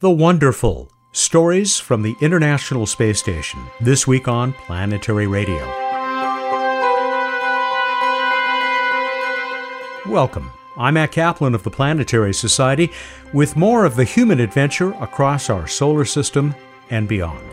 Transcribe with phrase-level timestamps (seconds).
[0.00, 5.66] The Wonderful Stories from the International Space Station, this week on Planetary Radio.
[10.06, 10.52] Welcome.
[10.76, 12.92] I'm Matt Kaplan of the Planetary Society
[13.32, 16.54] with more of the human adventure across our solar system
[16.90, 17.44] and beyond.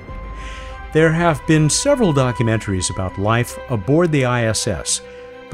[0.93, 5.01] There have been several documentaries about life aboard the ISS,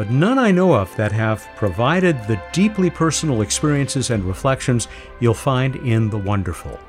[0.02, 4.88] but none I know of that have provided the deeply personal experiences and reflections
[5.20, 6.80] you'll find in The Wonderful.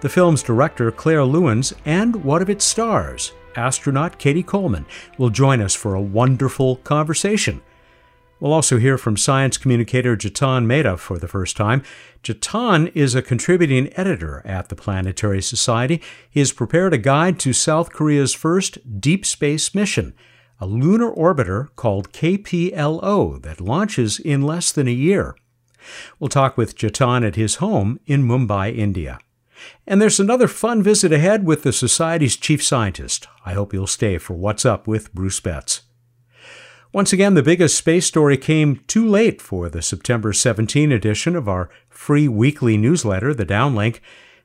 [0.00, 4.86] The film's director, Claire Lewins, and one of its stars, astronaut Cady Coleman,
[5.18, 7.62] will join us for a wonderful conversation.
[8.40, 11.84] We'll also hear from science communicator Jatan Mehta for the first time.
[12.24, 16.02] Jatan is a contributing editor at the Planetary Society.
[16.28, 20.12] He has prepared a guide to South Korea's first deep space mission,
[20.60, 25.36] a lunar orbiter called KPLO that launches in less than a year.
[26.18, 29.18] We'll talk with Jatan at his home in Mumbai, India.
[29.86, 33.26] And there's another fun visit ahead with the Society's chief scientist.
[33.44, 35.82] I hope you'll stay for What's Up with Bruce Betts.
[36.92, 41.48] Once again, the biggest space story came too late for the September 17 edition of
[41.48, 44.00] our free weekly newsletter, The Downlink.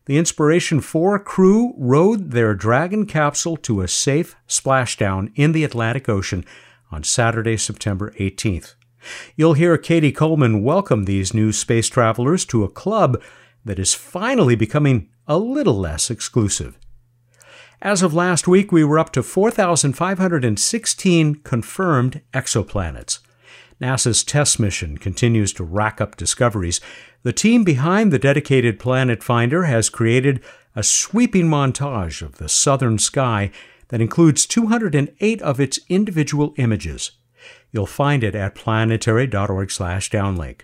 [0.06, 6.10] The Inspiration 4 crew rode their Dragon capsule to a safe splashdown in the Atlantic
[6.10, 6.44] Ocean
[6.92, 8.76] on Saturday, September 18th.
[9.38, 13.22] You'll hear Cady Coleman welcome these new space travelers to a club
[13.64, 16.78] that is finally becoming a little less exclusive.
[17.82, 23.20] As of last week, we were up to 4,516 confirmed exoplanets.
[23.84, 26.80] NASA's TESS mission continues to rack up discoveries.
[27.24, 30.40] The team behind the dedicated Planet Finder has created
[30.74, 33.52] a sweeping montage of the southern sky
[33.90, 37.12] that includes 208 of its individual images.
[37.74, 40.62] You'll find it at planetary.org/downlink.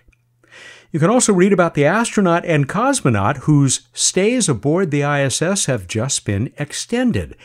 [0.90, 5.86] You can also read about the astronaut and cosmonaut whose stays aboard the ISS have
[5.86, 7.36] just been extended.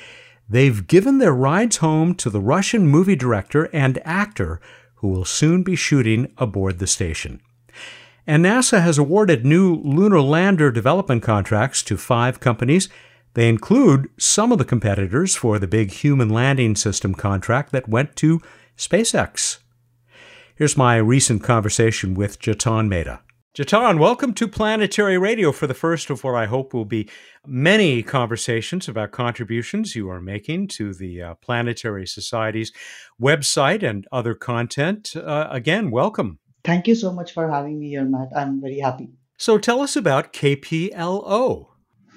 [0.50, 4.62] They've given their rides home to the Russian movie director and actor
[4.96, 7.42] who will soon be shooting aboard the station.
[8.28, 12.90] And NASA has awarded new lunar lander development contracts to five companies.
[13.36, 18.16] They include some of the competitors for the big human landing system contract that went
[18.18, 18.42] to
[18.78, 19.60] SpaceX.
[20.56, 23.20] Here's my recent conversation with Jatan Mehta.
[23.56, 27.10] Jatan, welcome to Planetary Radio for the first of what I hope will be
[27.48, 32.74] many conversations about contributions you are making to the uh, Planetary Society's
[33.18, 35.16] website and other content.
[35.16, 36.40] Uh, again, welcome.
[36.66, 38.28] Thank you so much for having me here, Matt.
[38.36, 39.08] I'm very happy.
[39.38, 41.68] So tell us about KPLO.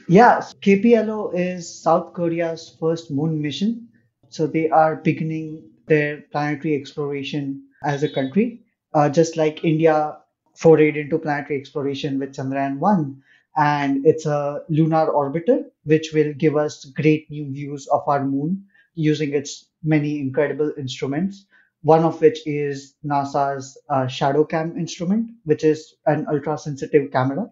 [0.09, 3.87] Yes, KPLO is South Korea's first moon mission.
[4.29, 8.65] So they are beginning their planetary exploration as a country.
[8.93, 10.17] Uh, just like India
[10.61, 13.23] forayed into planetary exploration with Chandrayaan 1.
[13.57, 18.65] And it's a lunar orbiter, which will give us great new views of our moon
[18.95, 21.47] using its many incredible instruments.
[21.83, 27.49] One of which is NASA's uh, ShadowCam instrument, which is an ultra sensitive camera.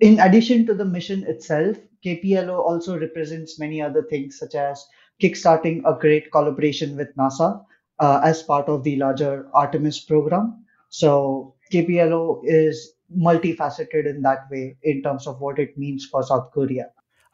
[0.00, 4.84] In addition to the mission itself, KPLO also represents many other things, such as
[5.20, 7.64] kickstarting a great collaboration with NASA
[8.00, 10.64] uh, as part of the larger Artemis program.
[10.88, 16.50] So KPLO is multifaceted in that way in terms of what it means for South
[16.52, 16.86] Korea.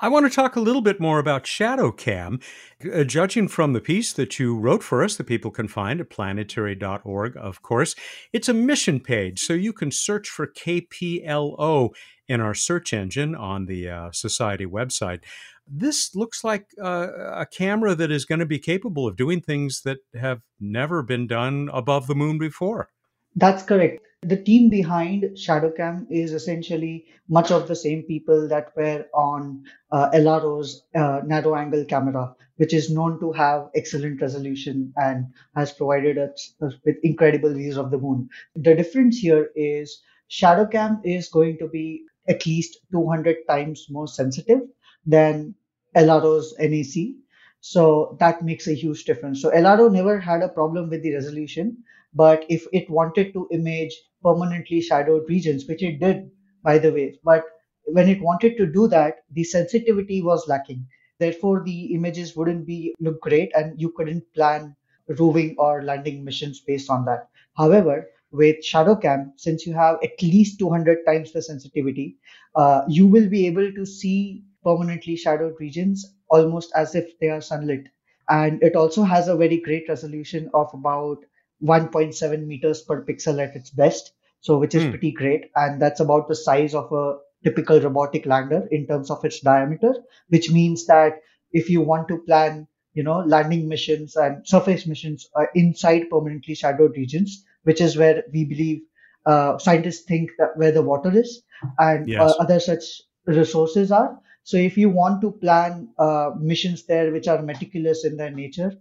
[0.02, 2.42] I want to talk a little bit more about ShadowCam.
[2.90, 6.08] Uh, judging from the piece that you wrote for us that people can find at
[6.08, 7.94] planetary.org, of course,
[8.32, 9.40] it's a mission page.
[9.40, 11.90] So you can search for KPLO
[12.28, 15.20] in our search engine on the uh, Society website.
[15.66, 19.82] This looks like uh, a camera that is going to be capable of doing things
[19.84, 22.88] that have never been done above the moon before.
[23.36, 24.00] That's correct.
[24.22, 30.10] The team behind ShadowCam is essentially much of the same people that were on uh,
[30.10, 35.24] LRO's uh, narrow angle camera, which is known to have excellent resolution and
[35.56, 38.28] has provided us with incredible views of the moon.
[38.56, 44.60] The difference here is ShadowCam is going to be at least 200 times more sensitive
[45.06, 45.54] than
[45.96, 47.14] LRO's NAC.
[47.60, 49.40] So that makes a huge difference.
[49.40, 51.78] So LRO never had a problem with the resolution,
[52.12, 56.30] but if it wanted to image permanently shadowed regions, which it did,
[56.62, 57.18] by the way.
[57.24, 57.44] But
[57.84, 60.86] when it wanted to do that, the sensitivity was lacking.
[61.18, 64.74] Therefore, the images wouldn't be look great, and you couldn't plan
[65.18, 67.28] roving or landing missions based on that.
[67.56, 72.16] However, with ShadowCam, since you have at least 200 times the sensitivity,
[72.54, 77.40] uh, you will be able to see permanently shadowed regions almost as if they are
[77.40, 77.86] sunlit.
[78.28, 81.18] And it also has a very great resolution of about
[81.62, 84.90] 1.7 meters per pixel at its best so which is mm.
[84.90, 89.24] pretty great and that's about the size of a typical robotic lander in terms of
[89.24, 89.94] its diameter,
[90.28, 91.14] which means that
[91.52, 96.54] if you want to plan, you know, landing missions and surface missions uh, inside permanently
[96.54, 98.80] shadowed regions, which is where we believe
[99.26, 101.42] uh, scientists think that where the water is
[101.78, 102.20] and Yes.
[102.20, 104.18] uh, other such resources are.
[104.42, 108.72] So if you want to plan uh, missions there which are meticulous in their nature,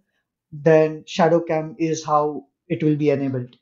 [0.51, 3.55] then ShadowCam is how it will be enabled.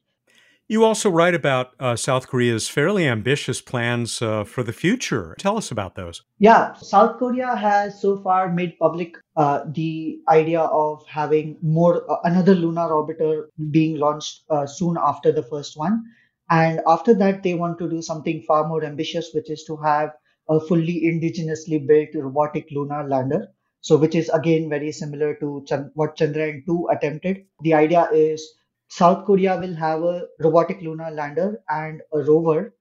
[0.69, 5.33] You also write about uh, South Korea's fairly ambitious plans uh, for the future.
[5.39, 6.23] Tell us about those.
[6.39, 12.17] Yeah, South Korea has so far made public uh, the idea of having more uh,
[12.25, 16.03] another lunar orbiter being launched uh, soon after the first one,
[16.49, 20.09] and after that they want to do something far more ambitious, which is to have
[20.49, 23.47] a fully indigenously built robotic lunar lander.
[23.79, 27.45] So, which is again very similar to Chan- what Chandrayaan 2 attempted.
[27.61, 28.53] The idea is
[28.89, 32.73] South Korea will have a robotic lunar lander and a rover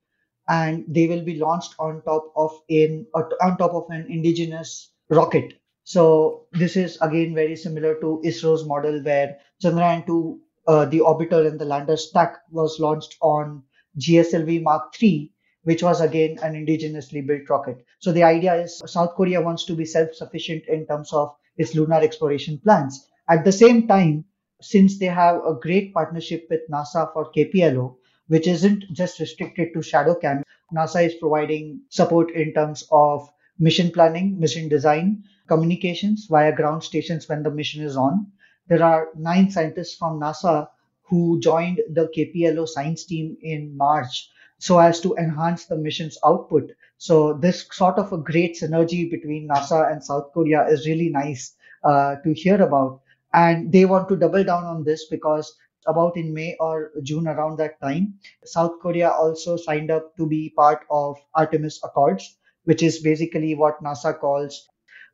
[0.47, 5.53] and they will be launched on top of in on top of an indigenous rocket.
[5.83, 11.47] So this is again very similar to ISRO's model where Chandrayaan 2, uh, the orbiter
[11.47, 13.63] and the lander stack was launched on
[13.99, 15.31] GSLV Mark III,
[15.63, 17.85] which was again an indigenously built rocket.
[17.99, 22.01] So the idea is South Korea wants to be self-sufficient in terms of its lunar
[22.01, 23.07] exploration plans.
[23.29, 24.25] At the same time,
[24.61, 29.79] since they have a great partnership with NASA for KPLO, which isn't just restricted to
[29.79, 30.43] ShadowCam.
[30.73, 37.27] NASA is providing support in terms of mission planning, mission design, communications via ground stations
[37.29, 38.27] when the mission is on.
[38.67, 40.67] There are nine scientists from NASA
[41.03, 46.71] who joined the KPLO science team in March so as to enhance the mission's output.
[46.97, 51.55] So this sort of a great synergy between NASA and South Korea is really nice
[51.83, 53.01] uh, to hear about.
[53.33, 55.55] And they want to double down on this because
[55.87, 58.15] about in May or June around that time,
[58.45, 63.81] South Korea also signed up to be part of Artemis Accords, which is basically what
[63.83, 64.67] NASA calls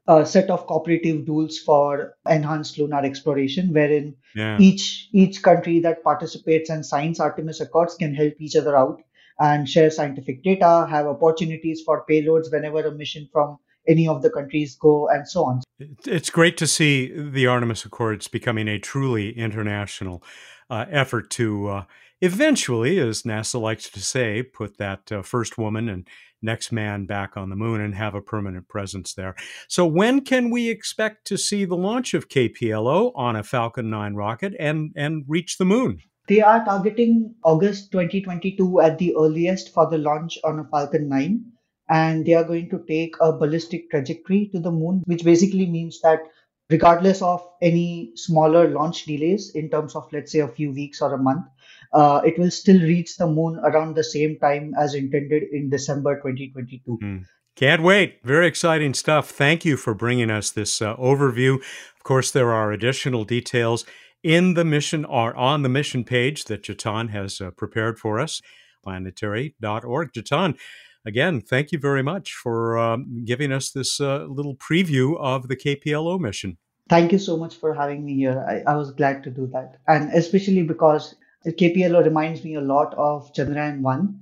[0.08, 4.58] a set of cooperative rules for enhanced lunar exploration, wherein Yeah.
[4.60, 9.02] each each country that participates and signs Artemis Accords can help each other out
[9.40, 13.58] and share scientific data, have opportunities for payloads whenever a mission from
[13.88, 15.62] any of the countries go, and so on.
[16.06, 20.24] It's great to see the Artemis Accords becoming a truly international
[20.70, 21.84] uh, effort to uh,
[22.22, 26.08] eventually, as NASA likes to say, put that uh, first woman and
[26.42, 29.36] next man back on the moon and have a permanent presence there.
[29.68, 34.16] So, when can we expect to see the launch of KPLO on a Falcon 9
[34.16, 36.00] rocket and, and reach the moon?
[36.28, 41.44] They are targeting August 2022 at the earliest for the launch on a Falcon 9.
[41.94, 46.02] And they are going to take a ballistic trajectory to the moon, which basically means
[46.02, 46.22] that
[46.70, 51.14] regardless of any smaller launch delays in terms of, let's say, a few weeks or
[51.14, 51.46] a month,
[51.94, 56.16] uh, it will still reach the moon around the same time as intended in December
[56.16, 57.24] 2022.
[57.56, 58.20] Can't wait.
[58.24, 59.30] Very exciting stuff.
[59.30, 61.58] Thank you for bringing us this uh, overview.
[61.96, 63.86] Of course, there are additional details
[64.24, 68.42] in the mission or on the mission page that Jatan has uh, prepared for us,
[68.84, 70.14] planetary.org.
[70.14, 70.58] Jatan,
[71.06, 75.56] again, thank you very much for um, giving us this uh, little preview of the
[75.56, 76.58] KPLO mission.
[76.90, 78.46] Thank you so much for having me here.
[78.48, 79.78] I, I was glad to do that.
[79.88, 81.16] And especially because
[81.46, 84.20] KPLO reminds me a lot of Chandrayaan 1.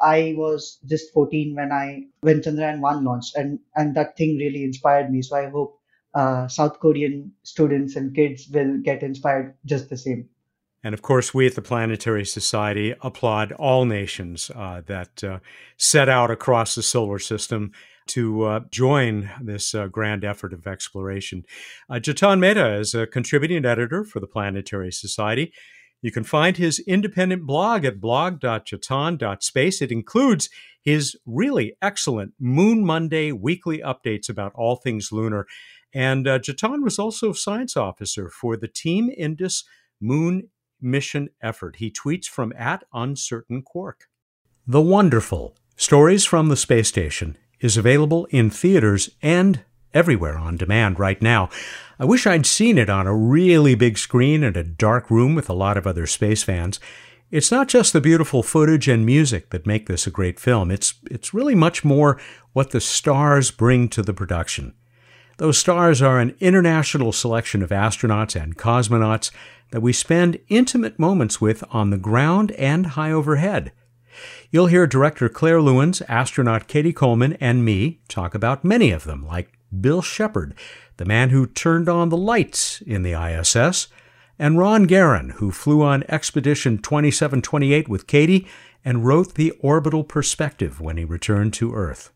[0.00, 4.62] I was just 14 when I when Chandrayaan 1 launched and, and that thing really
[4.62, 5.22] inspired me.
[5.22, 5.80] So I hope
[6.14, 10.28] uh, South Korean students and kids will get inspired just the same.
[10.86, 15.40] And of course, we at the Planetary Society applaud all nations uh, that uh,
[15.76, 17.72] set out across the solar system
[18.06, 21.42] to uh, join this uh, grand effort of exploration.
[21.90, 25.52] Uh, Jatan Mehta is a contributing editor for the Planetary Society.
[26.02, 29.82] You can find his independent blog at blog.jatan.space.
[29.82, 30.48] It includes
[30.84, 35.48] his really excellent Moon Monday weekly updates about all things lunar.
[35.92, 39.64] And uh, Jatan was also science officer for the Team Indus
[40.00, 40.48] Moon
[40.80, 41.76] mission effort.
[41.76, 44.08] He tweets from at uncertain quark.
[44.66, 49.60] The Wonderful Stories from the Space Station is available in theaters and
[49.94, 51.48] everywhere on demand right now.
[51.98, 55.48] I wish I'd seen it on a really big screen in a dark room with
[55.48, 56.78] a lot of other space fans.
[57.30, 60.70] It's not just the beautiful footage and music that make this a great film.
[60.70, 62.20] It's it's really much more
[62.52, 64.74] what the stars bring to the production.
[65.38, 69.30] Those stars are an international selection of astronauts and cosmonauts
[69.70, 73.72] that we spend intimate moments with on the ground and high overhead.
[74.50, 79.26] You'll hear director Claire Lewins, astronaut Cady Coleman, and me talk about many of them,
[79.26, 80.54] like Bill Shepherd,
[80.96, 83.88] the man who turned on the lights in the ISS,
[84.38, 88.46] and Ron Garan, who flew on Expedition 2728 with Cady
[88.84, 92.12] and wrote the orbital perspective when he returned to Earth.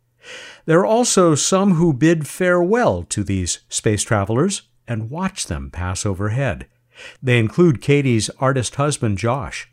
[0.66, 6.04] There are also some who bid farewell to these space travelers and watch them pass
[6.04, 6.66] overhead.
[7.23, 9.69] They include Cady's artist husband, Josh.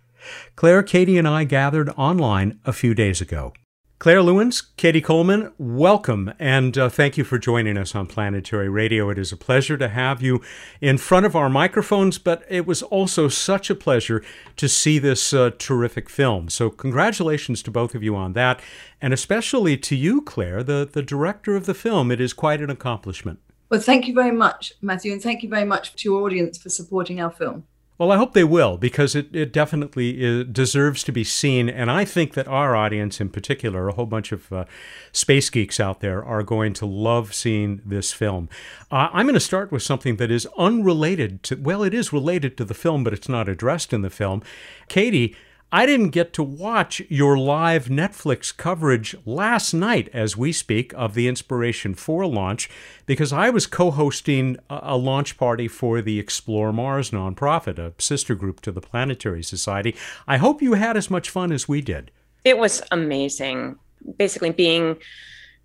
[0.55, 3.53] Claire, Cady, and I gathered online a few days ago.
[4.00, 9.10] Claire Lewins, Cady Coleman, welcome and uh, thank you for joining us on Planetary Radio.
[9.10, 10.39] It is a pleasure to have you
[10.81, 14.24] in front of our microphones, but it was also such a pleasure
[14.57, 16.48] to see this uh, terrific film.
[16.50, 18.62] So, congratulations to both of you on that,
[19.01, 22.12] and especially to you, Claire, the, the director of the film.
[22.12, 23.39] It is quite an accomplishment.
[23.69, 26.69] Well, thank you very much, Matthew, and thank you very much to your audience for
[26.69, 27.65] supporting our film.
[27.97, 31.67] Well, I hope they will because it, it definitely uh, deserves to be seen.
[31.67, 34.65] And I think that our audience in particular, a whole bunch of uh,
[35.12, 38.50] space geeks out there, are going to love seeing this film.
[38.91, 42.55] Uh, I'm going to start with something that is unrelated to, well, it is related
[42.57, 44.43] to the film, but it's not addressed in the film.
[44.89, 45.36] Cady,
[45.69, 51.13] I didn't get to watch your live Netflix coverage last night as we speak of
[51.13, 52.69] the Inspiration 4 launch
[53.05, 58.33] because I was co hosting a launch party for the Explore Mars nonprofit, a sister
[58.33, 59.93] group to the Planetary Society.
[60.25, 62.12] I hope you had as much fun as we did.
[62.45, 63.77] It was amazing.
[64.17, 64.95] Basically, being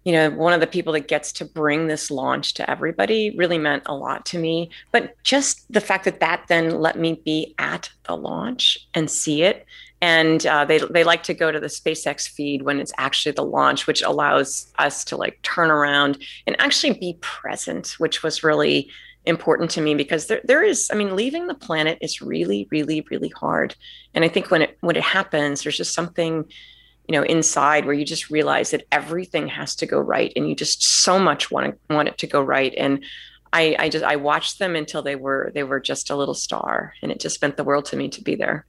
[0.05, 3.59] you know, one of the people that gets to bring this launch to everybody really
[3.59, 4.69] meant a lot to me.
[4.91, 9.43] But just the fact that that then let me be at the launch and see
[9.43, 9.65] it
[10.03, 13.45] and uh, they they like to go to the SpaceX feed when it's actually the
[13.45, 18.91] launch, which allows us to like turn around and actually be present, which was really
[19.25, 23.07] important to me because there there is I mean leaving the planet is really really
[23.11, 23.77] really hard,
[24.13, 26.45] and I think when it when it happens, there's just something
[27.07, 30.57] you know inside where you just realize that everything has to go right, and you
[30.57, 33.05] just so much want to want it to go right, and
[33.53, 36.95] I, I just I watched them until they were they were just a little star,
[37.03, 38.67] and it just meant the world to me to be there.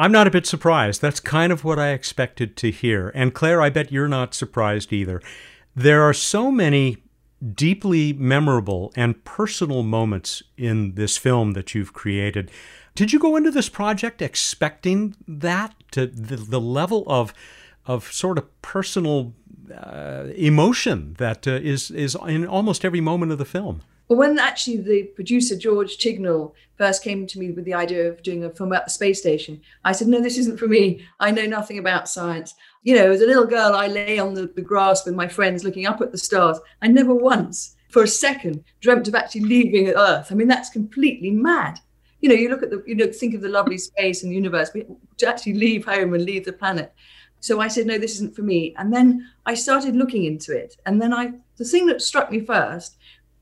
[0.00, 1.02] I'm not a bit surprised.
[1.02, 3.12] That's kind of what I expected to hear.
[3.14, 5.20] And Claire, I bet you're not surprised either.
[5.76, 6.96] There are so many
[7.54, 12.50] deeply memorable and personal moments in this film that you've created.
[12.94, 17.34] Did you go into this project expecting that to the, the level of
[17.84, 19.34] of sort of personal
[19.74, 23.82] uh, emotion that uh, is is in almost every moment of the film?
[24.10, 28.24] Well, when actually the producer, George Chignell, first came to me with the idea of
[28.24, 31.06] doing a film about the space station, I said, no, this isn't for me.
[31.20, 32.56] I know nothing about science.
[32.82, 35.62] You know, as a little girl, I lay on the, the grass with my friends
[35.62, 36.58] looking up at the stars.
[36.82, 40.32] I never once, for a second, dreamt of actually leaving Earth.
[40.32, 41.78] I mean, that's completely mad.
[42.20, 44.36] You know, you look at the, you know, think of the lovely space and the
[44.36, 44.88] universe, but
[45.18, 46.92] to actually leave home and leave the planet.
[47.38, 48.74] So I said, no, this isn't for me.
[48.76, 50.76] And then I started looking into it.
[50.84, 52.96] And then I, the thing that struck me first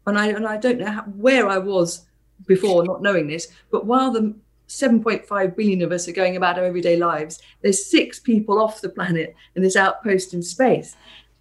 [0.09, 2.07] and I and I don't know how, where I was
[2.47, 4.35] before not knowing this, but while the
[4.69, 8.89] 7.5 billion of us are going about our everyday lives, there's six people off the
[8.89, 10.97] planet in this outpost in space,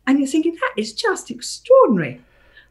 [0.06, 2.22] and you're thinking that is just extraordinary.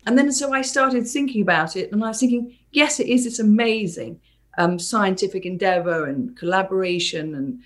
[0.07, 3.25] And then so I started thinking about it, and I was thinking, yes, it is
[3.25, 4.21] this amazing
[4.59, 7.61] um, scientific endeavor and collaboration and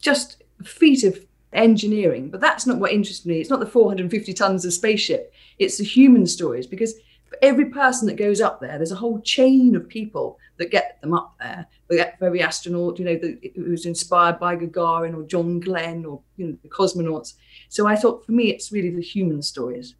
[0.00, 1.18] just feat of
[1.52, 2.30] engineering.
[2.30, 3.40] But that's not what interests me.
[3.40, 5.32] It's not the 450 tons of spaceship.
[5.58, 6.94] It's the human stories because
[7.42, 11.14] every person that goes up there, there's a whole chain of people that get them
[11.14, 11.66] up there.
[11.88, 16.04] They get every astronaut, you know, the, who was inspired by Gagarin or John Glenn
[16.04, 17.34] or you know the cosmonauts.
[17.68, 19.94] So I thought for me, it's really the human stories,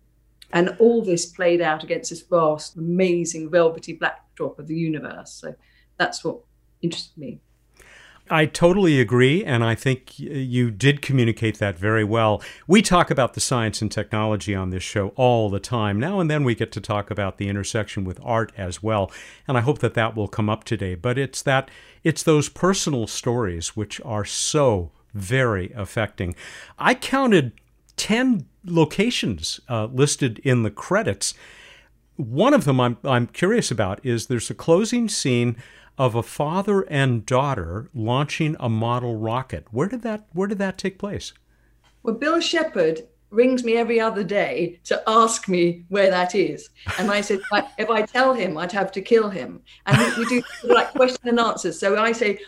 [0.53, 5.33] and all this played out against this vast, amazing, velvety backdrop of the universe.
[5.33, 5.55] So
[5.99, 6.39] that's what
[6.83, 7.41] interested me.
[8.31, 12.41] I totally agree, and I think you did communicate that very well.
[12.69, 15.99] We talk about the science and technology on this show all the time.
[15.99, 19.11] Now and then we get to talk about the intersection with art as well,
[19.49, 20.95] and I hope that that will come up today.
[20.95, 21.71] But it's that
[22.05, 26.37] it's those personal stories which are so very affecting.
[26.79, 27.53] I counted
[27.97, 31.35] 10 locations uh, listed in the credits.
[32.17, 35.57] One of them I'm, I'm curious about is there's a closing scene
[35.99, 39.67] of a father and daughter launching a model rocket.
[39.71, 41.33] Where did that Where did that take place?
[42.03, 47.11] Well, Bill Shepherd rings me every other day to ask me where that is, and
[47.11, 47.41] I said
[47.79, 49.61] if I tell him, I'd have to kill him.
[49.87, 51.79] And we do like question and answers.
[51.79, 52.39] So I say,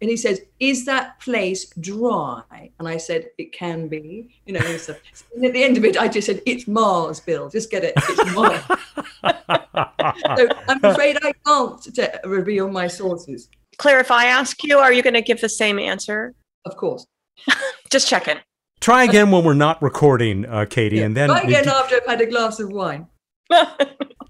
[0.00, 4.76] and he says, "Is that place dry?" And I said, "It can be." You know,
[4.76, 4.96] so,
[5.34, 7.48] and at the end of it, I just said, "It's Mars, Bill.
[7.48, 7.94] Just get it.
[7.96, 8.62] It's Mars."
[10.36, 13.48] so I'm afraid I can't reveal my sources.
[13.78, 16.34] Claire, if I ask you, are you going to give the same answer?
[16.66, 17.06] Of course.
[17.90, 18.36] just checking.
[18.80, 21.04] Try again when we're not recording, uh, Cady, yeah.
[21.04, 23.06] and then try again after I've had a glass of wine.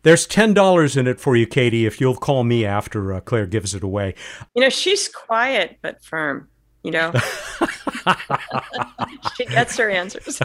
[0.03, 3.47] There's ten dollars in it for you, Cady, if you'll call me after uh, Claire
[3.47, 4.15] gives it away.
[4.55, 6.49] You know, she's quiet but firm.
[6.83, 7.13] you know?
[9.37, 10.41] she gets her answers.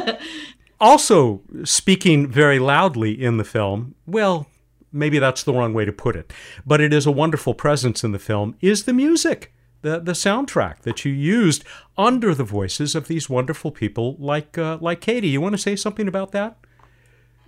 [0.80, 4.46] also, speaking very loudly in the film, well,
[4.92, 6.32] maybe that's the wrong way to put it,
[6.64, 9.52] but it is a wonderful presence in the film, is the music.
[9.82, 11.64] The, the soundtrack that you used
[11.96, 15.28] under the voices of these wonderful people like uh, like Cady.
[15.28, 16.58] You want to say something about that?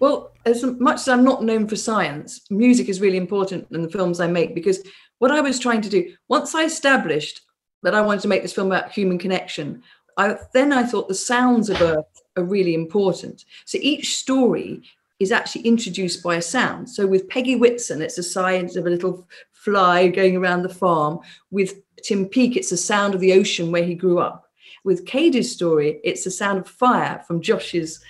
[0.03, 3.89] Well, as much as I'm not known for science, music is really important in the
[3.89, 4.83] films I make because
[5.21, 7.43] what I was trying to do, once I established
[7.85, 9.81] that I wanted to make this film about human connection,
[10.17, 13.45] I, then I thought the sounds of Earth are really important.
[13.65, 14.83] So each story
[15.21, 16.91] is actually introduced by a sound.
[16.91, 21.21] So with Peggy Whitson, it's the science of a little fly going around the farm.
[21.53, 24.51] With Tim Peake, it's the sound of the ocean where he grew up.
[24.83, 28.01] With Cady's story, it's the sound of fire from Josh's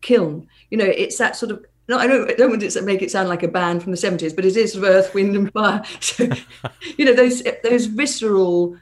[0.00, 0.48] kiln.
[0.70, 3.10] You know, it's that sort of no, I don't, I don't want to make it
[3.10, 5.52] sound like a band from the 70s, but it is sort of earth, wind, and
[5.52, 5.82] fire.
[6.00, 6.28] So,
[6.96, 8.78] you know, those those visceral,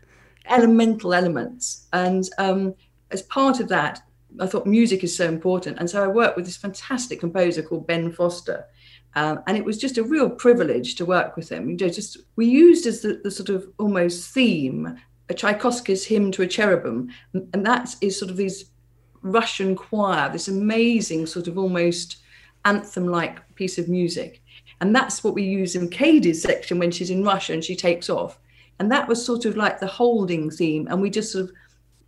[0.49, 1.89] elemental elements.
[1.93, 2.75] And um,
[3.11, 4.03] as part of that,
[4.41, 5.79] I thought music is so important.
[5.79, 8.67] And so I worked with this fantastic composer called Ben Foster.
[9.15, 11.69] Um, and it was just a real privilege to work with him.
[11.69, 14.97] You know, just we used as the, the sort of almost theme
[15.29, 18.72] a Tchaikovsky's hymn to a cherubim, and that is sort of these
[19.23, 22.19] Russian choir, this amazing sort of almost
[22.65, 24.43] anthem-like piece of music,
[24.81, 28.11] and that's what we use in Cady's section when she's in Russia and she takes
[28.11, 28.39] off,
[28.79, 31.53] and that was sort of like the holding theme, and we just sort of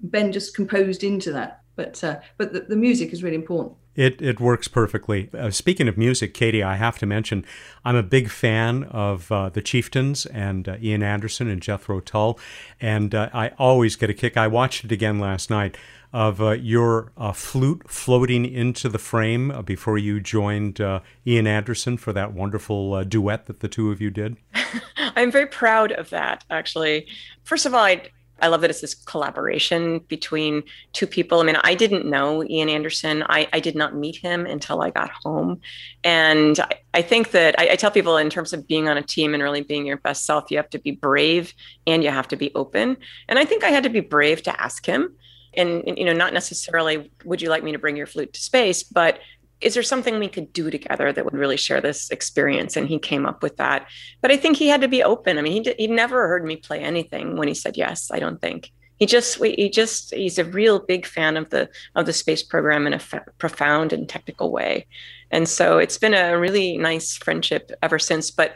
[0.00, 1.62] Ben just composed into that.
[1.76, 3.76] But uh, but the, the music is really important.
[3.96, 5.30] It, it works perfectly.
[5.32, 7.44] Uh, speaking of music, Cady, I have to mention
[7.84, 12.38] I'm a big fan of uh, the Chieftains and uh, Ian Anderson and Jethro Tull,
[12.80, 14.36] and uh, I always get a kick.
[14.36, 15.76] I watched it again last night
[16.14, 20.80] of uh, your uh, flute floating into the frame before you joined
[21.26, 24.36] Ian Anderson for that wonderful duet that the two of you did.
[24.96, 27.08] I'm very proud of that, actually.
[27.42, 28.08] First of all, I
[28.40, 31.40] I love that it's this collaboration between two people.
[31.40, 33.22] I mean, I didn't know Ian Anderson.
[33.28, 35.60] I, I did not meet him until I got home.
[36.02, 39.02] And I, I think that I, I, tell people in terms of being on a
[39.02, 41.54] team and really being your best self, you have to be brave
[41.86, 42.96] and you have to be open.
[43.28, 45.14] And I think I had to be brave to ask him.
[45.56, 48.82] And, you know, not necessarily, would you like me to bring your flute to space,
[48.82, 49.18] but
[49.60, 52.76] is there something we could do together that would really share this experience?
[52.76, 53.86] And he came up with that.
[54.20, 55.38] But I think he had to be open.
[55.38, 58.18] I mean, he, did, he never heard me play anything when he said yes, I
[58.18, 58.70] don't think.
[58.98, 62.86] He just, he just, he's a real big fan of the, of the space program
[62.86, 64.86] in a f- profound and technical way.
[65.30, 68.30] And so it's been a really nice friendship ever since.
[68.30, 68.54] But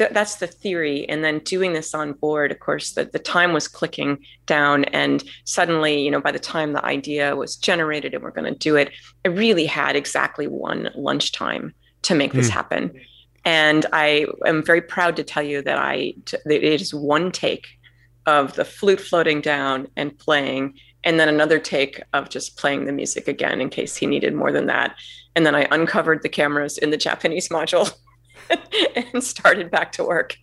[0.00, 1.06] th- that's the theory.
[1.10, 4.84] And then doing this on board, of course, the, the time was clicking down.
[4.86, 8.58] And suddenly, you know, by the time the idea was generated and we're going to
[8.58, 8.92] do it,
[9.26, 12.52] I really had exactly one lunchtime to make this mm.
[12.52, 13.00] happen.
[13.44, 17.66] And I am very proud to tell you that I that it is one take
[18.24, 22.92] of the flute floating down and playing, and then another take of just playing the
[22.92, 24.94] music again in case he needed more than that.
[25.36, 27.92] And then I uncovered the cameras in the Japanese module
[28.96, 30.38] and started back to work.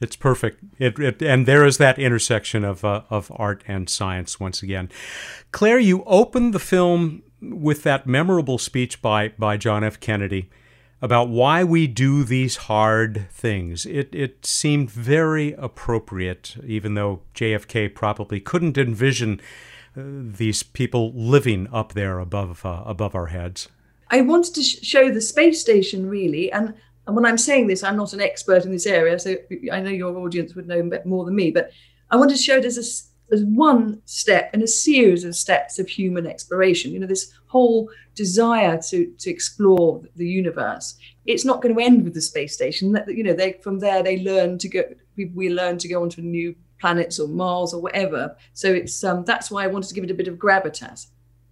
[0.00, 0.62] It's perfect.
[0.78, 4.90] It, it, and there is that intersection of uh, of art and science once again.
[5.50, 9.98] Claire, you opened the film with that memorable speech by by John F.
[9.98, 10.50] Kennedy
[11.00, 13.86] about why we do these hard things.
[13.86, 19.40] It it seemed very appropriate, even though JFK probably couldn't envision
[19.96, 23.68] uh, these people living up there above uh, above our heads.
[24.10, 26.74] I wanted to sh- show the space station really, and
[27.08, 29.34] and when I'm saying this, I'm not an expert in this area, so
[29.72, 31.70] I know your audience would know more than me, but
[32.10, 35.78] I want to show it as, a, as one step in a series of steps
[35.78, 36.92] of human exploration.
[36.92, 40.98] You know, this whole desire to, to explore the universe.
[41.24, 42.94] It's not going to end with the space station.
[43.08, 44.82] You know, they from there they learn to go.
[45.16, 48.36] We learn to go onto new planets or Mars or whatever.
[48.52, 51.06] So it's um, that's why I wanted to give it a bit of gravitas.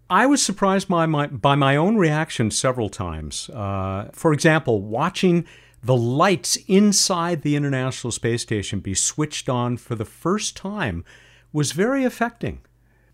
[0.08, 3.50] I was surprised by my by my own reaction several times.
[3.50, 5.46] Uh, for example, watching
[5.82, 11.04] the lights inside the International Space Station be switched on for the first time
[11.52, 12.60] was very affecting.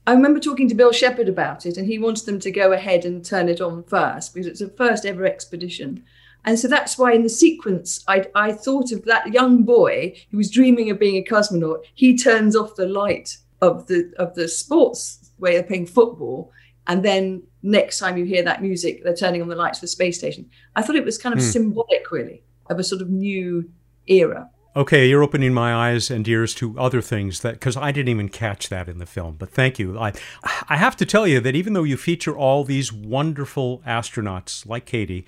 [0.06, 3.04] I remember talking to Bill Shepherd about it, and he wanted them to go ahead
[3.04, 6.04] and turn it on first because it's the first ever expedition.
[6.44, 10.38] And so that's why in the sequence, I, I thought of that young boy who
[10.38, 11.84] was dreaming of being a cosmonaut.
[11.94, 16.52] He turns off the light of the of the sports where they're playing football
[16.86, 19.88] and then next time you hear that music, they're turning on the lights for the
[19.88, 20.48] space station.
[20.74, 21.52] I thought it was kind of mm.
[21.52, 23.70] symbolic, really, of a sort of new
[24.06, 24.50] era.
[24.74, 28.30] Okay, you're opening my eyes and ears to other things that because I didn't even
[28.30, 29.36] catch that in the film.
[29.38, 29.98] But thank you.
[29.98, 30.12] I
[30.68, 34.86] I have to tell you that even though you feature all these wonderful astronauts like
[34.86, 35.26] Cady,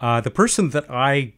[0.00, 1.34] uh, the person that I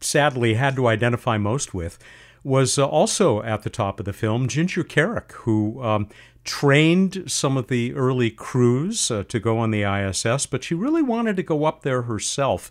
[0.00, 1.98] sadly had to identify most with
[2.42, 6.08] was uh, also at the top of the film, Ginger Kerrick, who um,
[6.44, 11.02] trained some of the early crews uh, to go on the ISS, but she really
[11.02, 12.70] wanted to go up there herself.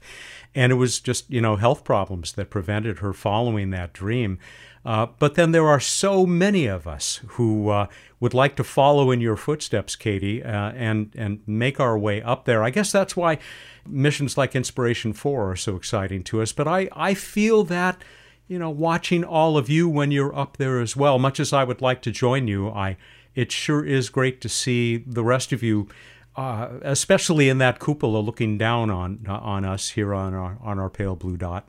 [0.55, 4.39] And it was just, you know, health problems that prevented her following that dream.
[4.85, 7.87] Uh, but then there are so many of us who uh,
[8.19, 12.45] would like to follow in your footsteps, Cady, uh, and and make our way up
[12.45, 12.63] there.
[12.63, 13.39] I guess that's why
[13.85, 16.53] missions like Inspiration Four are so exciting to us.
[16.53, 18.01] But I I feel that
[18.47, 21.19] you know watching all of you when you're up there as well.
[21.19, 22.95] Much as I would like to join you, I
[23.39, 25.87] it sure is great to see the rest of you.
[26.35, 30.89] Uh, especially in that cupola, looking down on on us here on our on our
[30.89, 31.67] pale blue dot.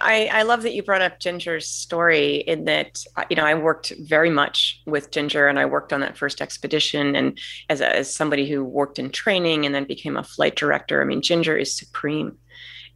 [0.00, 3.54] I, I love that you brought up Ginger's story in that, uh, you know, I
[3.54, 7.14] worked very much with Ginger and I worked on that first expedition.
[7.14, 11.02] And as, a, as somebody who worked in training and then became a flight director,
[11.02, 12.36] I mean, Ginger is supreme.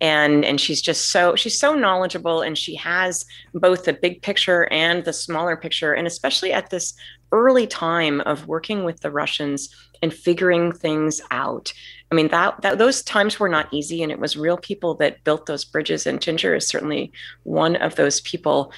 [0.01, 4.69] And, and she's just so she's so knowledgeable and she has both the big picture
[4.71, 6.95] and the smaller picture and especially at this
[7.33, 9.69] early time of working with the Russians
[10.01, 11.73] and figuring things out
[12.11, 15.23] I mean, that, that those times were not easy, and it was real people that
[15.25, 16.07] built those bridges.
[16.07, 18.73] And Ginger is certainly one of those people.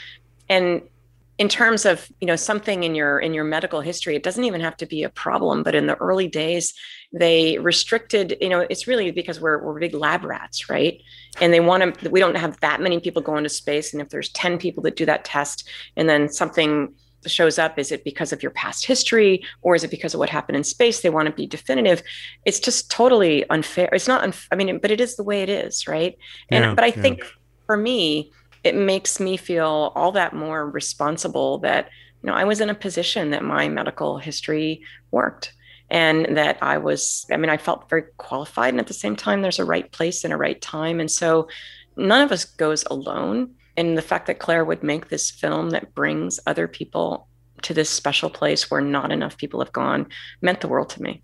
[0.48, 0.82] And
[1.40, 4.60] in terms of you know something in your in your medical history it doesn't even
[4.60, 6.74] have to be a problem but in the early days
[7.12, 11.00] they restricted you know it's really because we're, we're big lab rats right?
[11.40, 14.10] And they want to we don't have that many people going into space and if
[14.10, 16.94] there's 10 people that do that test and then something
[17.26, 20.28] shows up is it because of your past history or is it because of what
[20.30, 21.00] happened in space?
[21.00, 22.02] They want to be definitive.
[22.44, 25.48] It's just totally unfair it's not unf- i mean but it is the way it
[25.48, 26.18] is right?
[26.50, 27.02] And yeah, but i yeah.
[27.02, 27.24] think
[27.66, 28.30] for me
[28.64, 31.88] it makes me feel all that more responsible that
[32.22, 35.52] you know i was in a position that my medical history worked
[35.90, 39.42] and that i was i mean i felt very qualified and at the same time
[39.42, 41.48] there's a right place and a right time and so
[41.96, 45.94] none of us goes alone and the fact that Claire would make this film that
[45.94, 47.28] brings other people
[47.62, 50.06] to this special place where not enough people have gone
[50.42, 51.22] meant the world to me.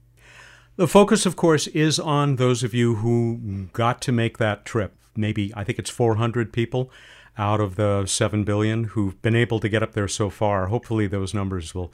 [0.77, 4.94] The focus, of course, is on those of you who got to make that trip.
[5.16, 6.90] Maybe, I think it's 400 people
[7.38, 10.66] out of the 7 billion who've been able to get up there so far.
[10.66, 11.92] Hopefully, those numbers will.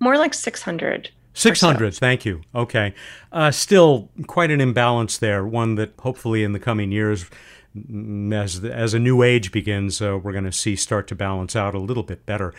[0.00, 1.10] More like 600.
[1.32, 1.98] 600, so.
[1.98, 2.42] thank you.
[2.54, 2.94] Okay.
[3.30, 7.26] Uh, still quite an imbalance there, one that hopefully in the coming years
[8.32, 11.74] as as a new age begins, uh, we're going to see start to balance out
[11.74, 12.52] a little bit better.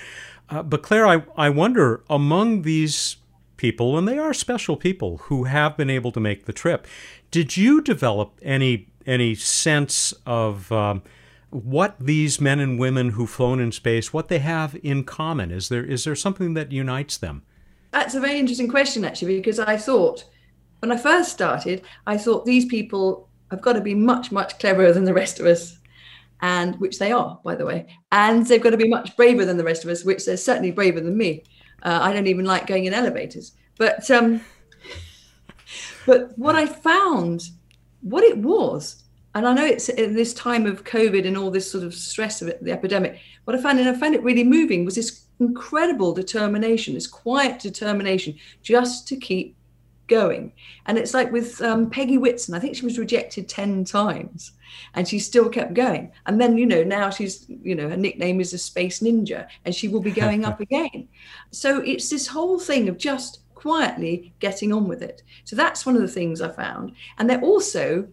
[0.50, 3.18] Uh, but Claire, I I wonder among these
[3.58, 6.88] people, and they are special people who have been able to make the trip,
[7.30, 11.02] did you develop any any sense of um,
[11.52, 15.52] what these men and women who've flown in space, what they have in common?
[15.52, 17.44] Is there is there something that unites them?
[17.92, 20.24] That's a very interesting question, actually, because I thought
[20.80, 24.94] when I first started, I thought these people have got to be much, much cleverer
[24.94, 25.78] than the rest of us,
[26.42, 27.86] and which they are, by the way.
[28.12, 30.72] And they've got to be much braver than the rest of us, which they're certainly
[30.72, 31.44] braver than me.
[31.84, 33.52] Uh, I don't even like going in elevators.
[33.78, 34.42] But um,
[36.06, 37.42] but what I found,
[38.02, 39.01] what it was,
[39.34, 42.42] and I know it's in this time of COVID and all this sort of stress
[42.42, 43.20] of it, the epidemic.
[43.46, 47.60] What I found, and I found it really moving, was this incredible determination, this quiet
[47.60, 49.56] determination, just to keep
[50.08, 50.52] going.
[50.86, 54.52] And it's like with um, Peggy Whitson, I think she was rejected 10 times
[54.94, 56.12] and she still kept going.
[56.26, 59.74] And then, you know, now she's, you know, her nickname is a space ninja and
[59.74, 61.08] she will be going up again.
[61.52, 65.24] So it's this whole thing of just quietly getting on with it.
[65.46, 66.94] So that's one of the things I found.
[67.18, 68.08] And they're also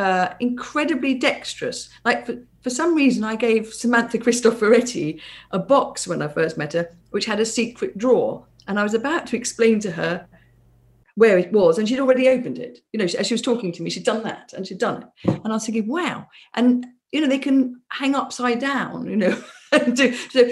[0.00, 1.90] uh, incredibly dexterous.
[2.06, 6.72] Like for, for some reason, I gave Samantha Cristoforetti a box when I first met
[6.72, 8.46] her, which had a secret drawer.
[8.66, 10.26] And I was about to explain to her
[11.16, 13.82] where it was and she'd already opened it you know as she was talking to
[13.82, 15.08] me she'd done that and she'd done it
[15.44, 19.34] and i was thinking wow and you know they can hang upside down you know
[20.30, 20.48] so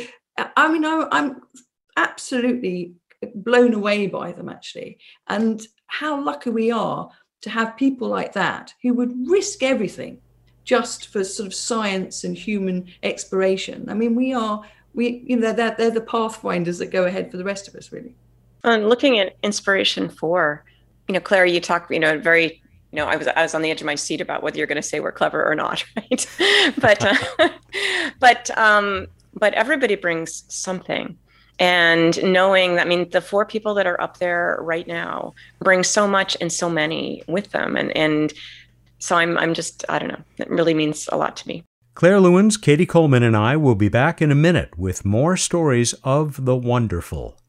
[0.56, 1.40] i mean i'm
[1.96, 2.92] absolutely
[3.36, 7.08] blown away by them actually and how lucky we are
[7.42, 10.20] to have people like that who would risk everything
[10.64, 13.88] just for sort of science and human exploration.
[13.88, 14.62] I mean we are
[14.94, 17.92] we you know they're, they're the pathfinders that go ahead for the rest of us
[17.92, 18.14] really.
[18.64, 20.64] And looking at Inspiration 4,
[21.08, 23.62] you know, Claire, you talk, you know, very, you know, I was I was on
[23.62, 25.84] the edge of my seat about whether you're going to say we're clever or not,
[25.96, 26.26] right?
[26.78, 27.48] but uh,
[28.20, 31.16] but um, but everybody brings something,
[31.58, 35.82] and knowing that, I mean, the four people that are up there right now bring
[35.82, 38.32] so much and so many with them, and and
[38.98, 41.64] so I'm I'm just I don't know, it really means a lot to me.
[41.94, 45.94] Claire Lewins, Cady Coleman, and I will be back in a minute with more stories
[46.04, 47.40] of the wonderful.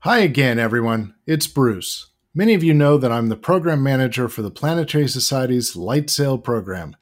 [0.00, 1.14] Hi again, everyone.
[1.26, 2.10] It's Bruce.
[2.34, 6.38] Many of you know that I'm the program manager for the Planetary Society's Light Sail
[6.38, 6.94] program.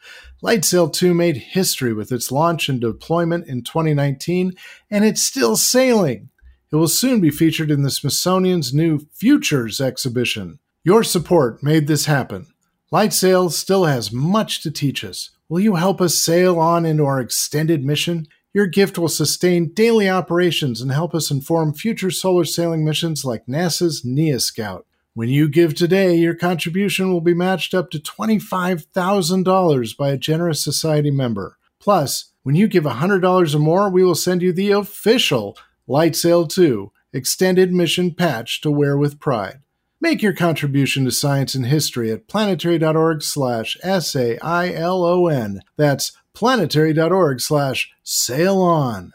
[0.42, 4.54] LightSail 2 made history with its launch and deployment in 2019,
[4.90, 6.30] and it's still sailing.
[6.72, 10.58] It will soon be featured in the Smithsonian's new Futures exhibition.
[10.82, 12.46] Your support made this happen.
[12.90, 15.30] Light Sail still has much to teach us.
[15.48, 18.26] Will you help us sail on into our extended mission?
[18.52, 23.46] Your gift will sustain daily operations and help us inform future solar sailing missions like
[23.46, 24.86] NASA's NEA Scout.
[25.14, 30.62] When you give today, your contribution will be matched up to $25,000 by a generous
[30.62, 31.58] society member.
[31.78, 36.46] Plus, when you give $100 or more, we will send you the official Light Sail
[36.46, 39.60] 2 extended mission patch to wear with pride.
[40.00, 45.62] Make your contribution to science and history at planetary.org slash S-A-I-L-O-N.
[45.76, 49.12] That's planetary.org slash sail on.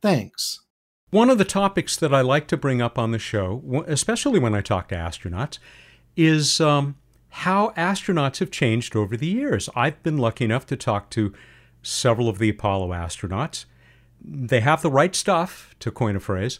[0.00, 0.60] Thanks.
[1.10, 4.54] One of the topics that I like to bring up on the show, especially when
[4.54, 5.58] I talk to astronauts,
[6.16, 6.96] is um,
[7.30, 9.68] how astronauts have changed over the years.
[9.74, 11.32] I've been lucky enough to talk to
[11.82, 13.64] several of the Apollo astronauts.
[14.22, 16.58] They have the right stuff, to coin a phrase.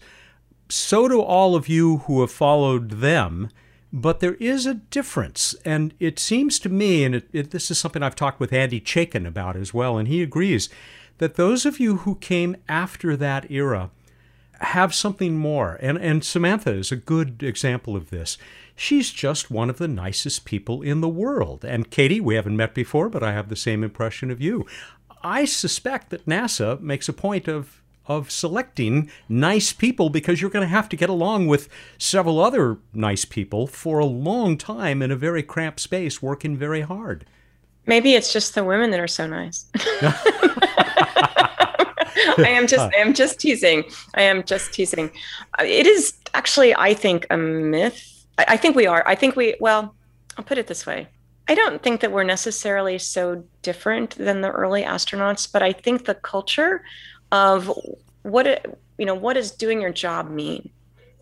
[0.68, 3.50] So do all of you who have followed them.
[3.92, 5.54] But there is a difference.
[5.64, 8.80] And it seems to me, and it, it, this is something I've talked with Andy
[8.80, 10.68] Chaikin about as well, and he agrees,
[11.18, 13.90] that those of you who came after that era
[14.60, 15.76] have something more.
[15.80, 18.38] And, and Samantha is a good example of this.
[18.76, 21.64] She's just one of the nicest people in the world.
[21.64, 24.66] And Cady, we haven't met before, but I have the same impression of you.
[25.22, 30.66] I suspect that NASA makes a point of of selecting nice people because you're going
[30.66, 35.12] to have to get along with several other nice people for a long time in
[35.12, 37.24] a very cramped space working very hard.
[37.86, 39.66] Maybe it's just the women that are so nice.
[42.38, 43.84] I am just I am just teasing.
[44.14, 45.10] I am just teasing.
[45.60, 48.26] It is actually, I think, a myth.
[48.38, 49.06] I, I think we are.
[49.06, 49.94] I think we well,
[50.36, 51.06] I'll put it this way.
[51.50, 56.04] I don't think that we're necessarily so different than the early astronauts, but I think
[56.04, 56.84] the culture
[57.32, 57.68] of
[58.22, 60.70] what it, you know, what does doing your job mean?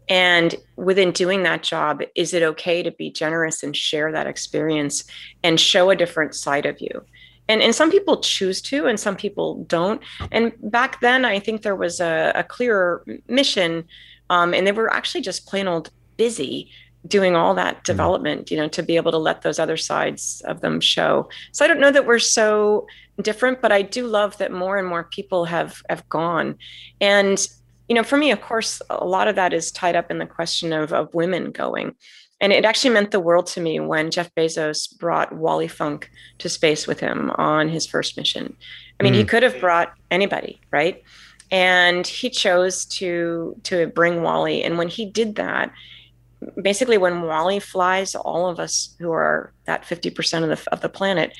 [0.06, 5.04] And within doing that job, is it okay to be generous and share that experience
[5.42, 7.04] and show a different side of you?
[7.48, 11.62] and and some people choose to and some people don't and back then i think
[11.62, 13.84] there was a, a clearer mission
[14.28, 15.88] um, and they were actually just plain old
[16.18, 16.70] busy
[17.08, 17.82] doing all that mm-hmm.
[17.84, 21.64] development you know to be able to let those other sides of them show so
[21.64, 22.86] i don't know that we're so
[23.22, 26.56] different but i do love that more and more people have have gone
[27.00, 27.48] and
[27.88, 30.26] you know for me of course a lot of that is tied up in the
[30.26, 31.94] question of of women going
[32.40, 36.48] and it actually meant the world to me when Jeff Bezos brought Wally Funk to
[36.48, 38.56] space with him on his first mission.
[39.00, 39.16] I mean, mm.
[39.16, 41.02] he could have brought anybody, right?
[41.50, 44.62] And he chose to to bring Wally.
[44.62, 45.72] And when he did that,
[46.60, 50.88] basically when Wally flies, all of us who are that 50% of the of the
[50.88, 51.36] planet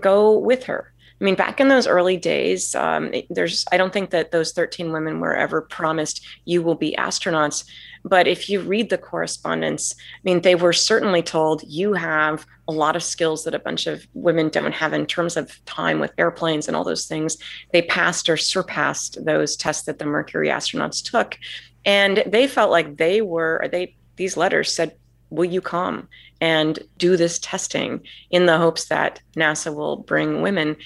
[0.00, 0.92] go with her.
[1.20, 4.92] I mean, back in those early days, um, there's I don't think that those 13
[4.92, 7.64] women were ever promised you will be astronauts.
[8.04, 12.72] But if you read the correspondence, I mean, they were certainly told you have a
[12.72, 16.12] lot of skills that a bunch of women don't have in terms of time with
[16.18, 17.36] airplanes and all those things.
[17.72, 21.36] They passed or surpassed those tests that the Mercury astronauts took.
[21.84, 24.94] And they felt like they were, they, these letters said,
[25.30, 26.08] Will you come
[26.40, 28.00] and do this testing
[28.30, 30.76] in the hopes that NASA will bring women?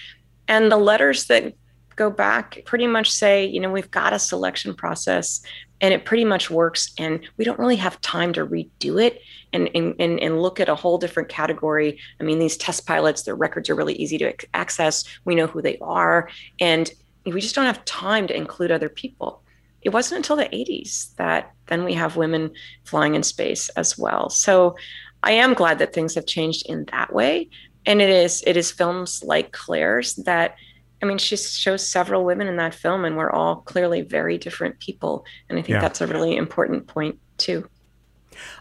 [0.48, 1.54] And the letters that
[1.94, 5.42] go back pretty much say, you know, we've got a selection process
[5.80, 9.20] and it pretty much works and we don't really have time to redo it
[9.52, 11.98] and, and, and, look at a whole different category.
[12.20, 15.04] I mean these test pilots their records are really easy to access.
[15.24, 16.28] We know who they are
[16.60, 16.90] and
[17.26, 19.41] we just don't have time to include other people
[19.82, 22.50] it wasn't until the 80s that then we have women
[22.84, 24.74] flying in space as well so
[25.22, 27.48] i am glad that things have changed in that way
[27.86, 30.56] and it is it is films like claire's that
[31.02, 34.78] I mean, she shows several women in that film, and we're all clearly very different
[34.78, 35.24] people.
[35.48, 35.80] And I think yeah.
[35.80, 37.68] that's a really important point, too.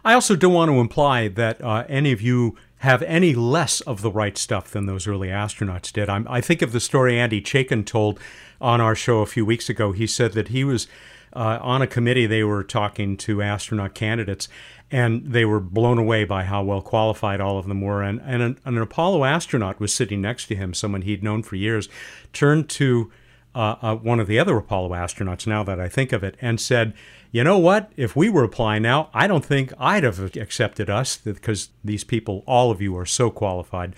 [0.04, 4.02] I also don't want to imply that uh, any of you have any less of
[4.02, 6.10] the right stuff than those early astronauts did.
[6.10, 8.20] I'm, i think of the story Andy Chaikin told
[8.60, 9.92] on our show a few weeks ago.
[9.92, 10.88] He said that he was
[11.34, 14.48] uh, on a committee, they were talking to astronaut candidates,
[14.90, 18.02] and they were blown away by how well qualified all of them were.
[18.02, 21.56] And, and an, an Apollo astronaut was sitting next to him, someone he'd known for
[21.56, 21.88] years,
[22.34, 23.12] turned to
[23.54, 26.60] uh, uh, one of the other Apollo astronauts, now that I think of it, and
[26.60, 26.94] said,
[27.32, 27.92] You know what?
[27.98, 32.44] If we were applying now, I don't think I'd have accepted us because these people,
[32.48, 33.96] all of you, are so qualified.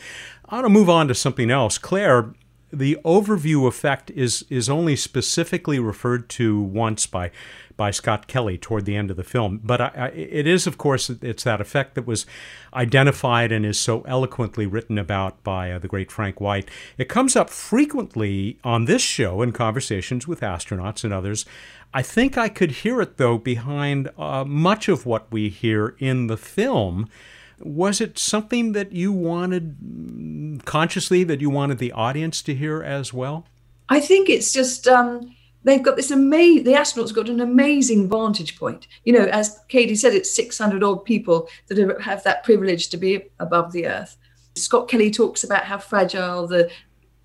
[0.50, 1.78] I want to move on to something else.
[1.78, 2.34] Claire,
[2.74, 7.32] the overview effect is is only specifically referred to once by
[7.76, 9.60] by Scott Kelly toward the end of the film.
[9.64, 12.26] But I, I, it is, of course, it's that effect that was
[12.74, 16.70] identified and is so eloquently written about by uh, the great Frank White.
[16.98, 21.46] It comes up frequently on this show in conversations with astronauts and others.
[21.94, 26.28] I think I could hear it, though, behind uh, much of what we hear in
[26.28, 27.10] the film.
[27.60, 33.14] Was it something that you wanted consciously that you wanted the audience to hear as
[33.14, 33.46] well?
[33.90, 36.64] I think it's just um, they've got this amazing.
[36.64, 38.88] The astronauts got an amazing vantage point.
[39.04, 43.24] You know, as Cady said, it's 600 odd people that have that privilege to be
[43.40, 44.18] above the Earth.
[44.56, 46.70] Scott Kelly talks about how fragile the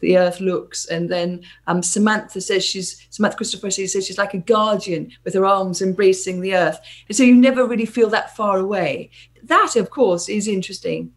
[0.01, 4.39] the earth looks and then um, samantha says she's samantha Cristoforetti says she's like a
[4.39, 8.59] guardian with her arms embracing the earth and so you never really feel that far
[8.59, 9.11] away
[9.49, 11.13] that, of course, is interesting.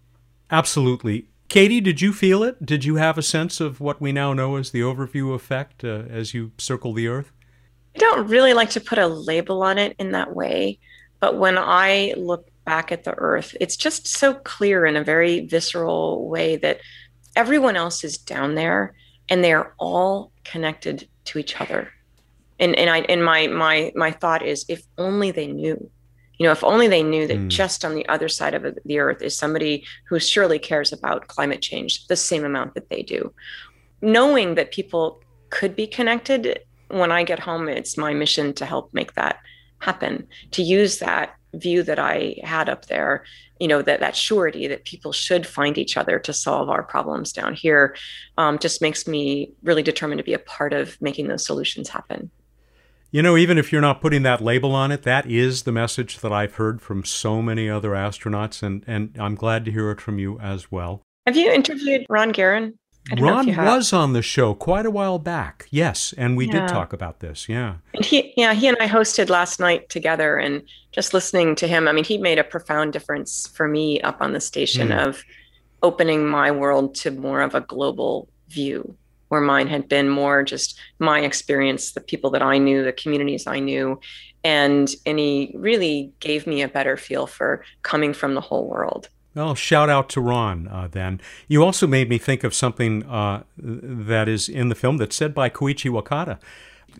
[0.50, 1.28] Absolutely.
[1.48, 2.66] Cady, did you feel it?
[2.66, 6.04] Did you have a sense of what we now know as the overview effect uh,
[6.10, 7.32] as you circle the Earth?
[7.96, 10.80] I don't really like to put a label on it in that way,
[11.20, 15.46] but when I look back at the Earth, it's just so clear in a very
[15.46, 16.80] visceral way that
[17.36, 18.94] everyone else is down there
[19.30, 21.92] and they're all connected to each other.
[22.60, 25.90] And and I and my my my thought is if only they knew
[26.42, 27.48] you know if only they knew that mm.
[27.50, 31.62] just on the other side of the earth is somebody who surely cares about climate
[31.62, 33.32] change the same amount that they do
[34.02, 38.92] knowing that people could be connected when i get home it's my mission to help
[38.92, 39.38] make that
[39.78, 43.24] happen to use that view that i had up there
[43.60, 47.32] you know that that surety that people should find each other to solve our problems
[47.32, 47.96] down here
[48.40, 52.32] um, just makes me really determined to be a part of making those solutions happen
[53.12, 56.20] you know, even if you're not putting that label on it, that is the message
[56.20, 60.00] that I've heard from so many other astronauts, and, and I'm glad to hear it
[60.00, 61.04] from you as well.
[61.28, 62.74] Have you interviewed Ron Garan?
[63.20, 66.62] Ron was on the show quite a while back, yes, and we yeah.
[66.62, 67.50] did talk about this.
[67.50, 71.68] Yeah, and he, yeah, he and I hosted last night together, and just listening to
[71.68, 75.08] him, I mean, he made a profound difference for me up on the station mm.
[75.08, 75.24] of
[75.84, 78.96] opening my world to more of a global view
[79.32, 83.48] where mine had been more just my experience, the people that I knew, the communities
[83.48, 83.98] I knew.
[84.44, 89.08] And, and he really gave me a better feel for coming from the whole world.
[89.34, 91.22] Well, shout out to Ron uh, then.
[91.48, 95.34] You also made me think of something uh, that is in the film that's said
[95.34, 96.38] by Koichi Wakata,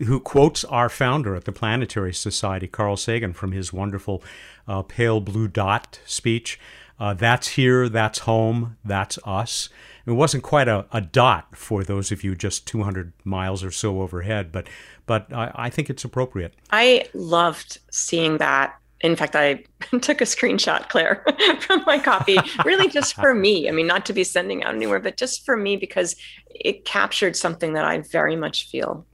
[0.06, 4.22] who quotes our founder at the Planetary Society, Carl Sagan, from his wonderful
[4.66, 6.58] uh, Pale Blue Dot speech.
[6.98, 9.68] Uh, that's here, that's home, that's us.
[10.06, 14.00] It wasn't quite a, a dot for those of you just 200 miles or so
[14.02, 14.68] overhead, but
[15.06, 16.54] but I, I think it's appropriate.
[16.70, 19.64] I loved seeing that in fact, I
[20.00, 21.24] took a screenshot, Claire,
[21.60, 23.68] from my copy, really just for me.
[23.68, 26.16] I mean, not to be sending out anywhere, but just for me because
[26.48, 29.04] it captured something that I very much feel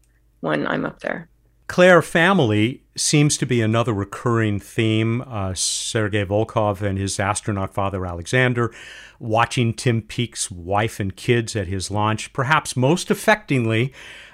[0.41, 1.29] when I'm up there.
[1.67, 5.23] Claire family seems to be another recurring theme.
[5.23, 8.73] Uh, Sergei Volkov and his astronaut father Alexander,
[9.19, 12.33] watching Tim Peake's wife and kids at his launch.
[12.33, 13.93] Perhaps most affectingly,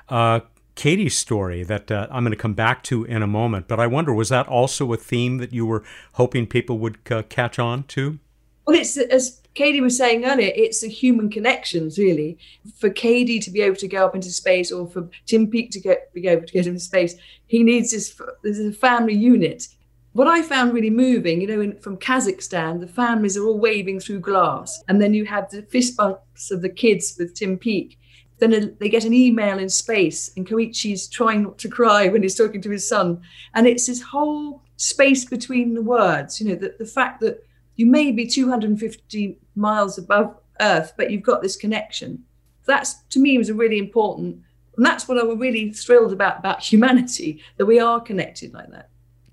[0.08, 0.40] uh,
[0.74, 3.68] Cady's story that uh, I'm going to come back to in a moment.
[3.68, 7.22] But I wonder, was that also a theme that you were hoping people would uh,
[7.28, 8.18] catch on to?
[8.66, 12.38] Well, it's as Cady was saying earlier, it's the human connections really.
[12.78, 15.80] For Cady to be able to go up into space, or for Tim Peake to
[15.80, 17.14] get be able to get into space,
[17.46, 18.20] he needs this.
[18.42, 19.68] This is a family unit.
[20.12, 23.98] What I found really moving, you know, in, from Kazakhstan, the families are all waving
[23.98, 27.98] through glass, and then you have the fist bumps of the kids with Tim Peake.
[28.38, 32.36] Then they get an email in space, and Koichi's trying not to cry when he's
[32.36, 33.22] talking to his son,
[33.54, 36.40] and it's this whole space between the words.
[36.40, 37.44] You know, the, the fact that
[37.76, 42.24] you may be 250 miles above Earth, but you've got this connection.
[42.66, 44.40] That's to me was a really important,
[44.76, 48.70] and that's what I was really thrilled about about humanity that we are connected like
[48.70, 48.88] that.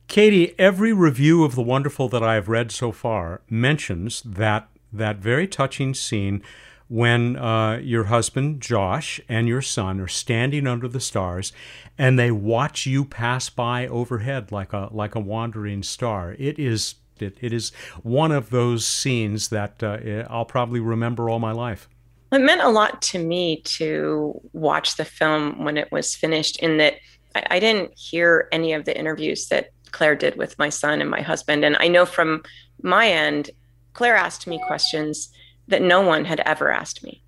[0.08, 5.17] Cady, every review of The Wonderful that I have read so far mentions that that
[5.17, 6.43] very touching scene
[6.89, 11.54] when uh, your husband Josh and your son are standing under the stars,
[11.97, 16.36] and they watch you pass by overhead like a like a wandering star.
[16.38, 17.72] It is it, it is
[18.04, 19.98] one of those scenes that uh,
[20.30, 21.88] I'll probably remember all my life.
[22.32, 26.78] It meant a lot to me to watch the film when it was finished, in
[26.78, 26.96] that
[27.36, 31.10] I, I didn't hear any of the interviews that Claire did with my son and
[31.10, 31.66] my husband.
[31.66, 32.44] And I know from
[32.82, 33.52] my end,
[33.94, 35.30] Claire asked me questions
[35.67, 37.22] that no one had ever asked me.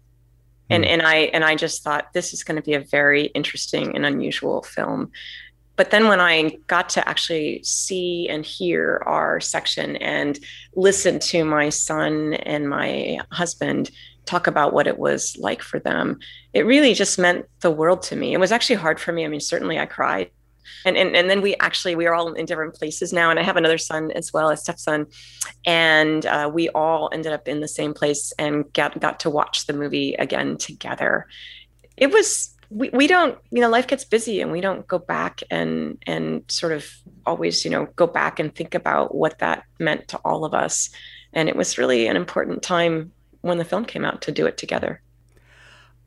[0.70, 0.92] And, hmm.
[0.92, 4.06] and I and I just thought this is going to be a very interesting and
[4.06, 5.12] unusual film
[5.76, 10.40] but then when I got to actually see and hear our section and
[10.76, 13.90] listen to my son and my husband
[14.26, 16.20] talk about what it was like for them.
[16.54, 18.34] It really just meant the world to me.
[18.34, 19.26] It was actually hard for me.
[19.26, 20.32] I mean, certainly I cried.
[20.86, 23.44] And, and, and then we actually we are all in different places now and i
[23.44, 25.08] have another son as well a stepson
[25.66, 29.66] and uh, we all ended up in the same place and got, got to watch
[29.66, 31.28] the movie again together
[31.98, 35.42] it was we, we don't you know life gets busy and we don't go back
[35.52, 36.86] and and sort of
[37.26, 40.90] always you know go back and think about what that meant to all of us
[41.34, 43.12] and it was really an important time
[43.42, 45.02] when the film came out to do it together.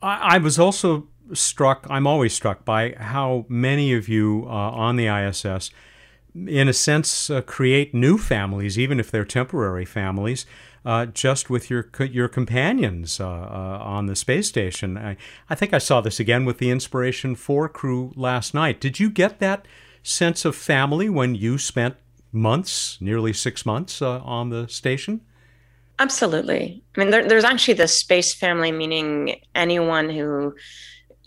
[0.03, 4.97] I, I was also struck, I'm always struck by how many of you uh, on
[4.97, 5.71] the ISS,
[6.35, 10.47] in a sense, uh, create new families, even if they're temporary families.
[10.87, 14.97] Uh, just with your your companions uh, uh, on the space station.
[14.97, 15.17] I,
[15.51, 18.81] I think I saw this again with the Inspiration 4 crew last night.
[18.81, 19.67] Did you get that
[20.05, 21.97] sense of family when you spent
[22.31, 25.23] months, nearly six months, uh, on the station?
[25.99, 26.85] Absolutely.
[26.95, 30.55] I mean, there, there's actually the space family, meaning anyone who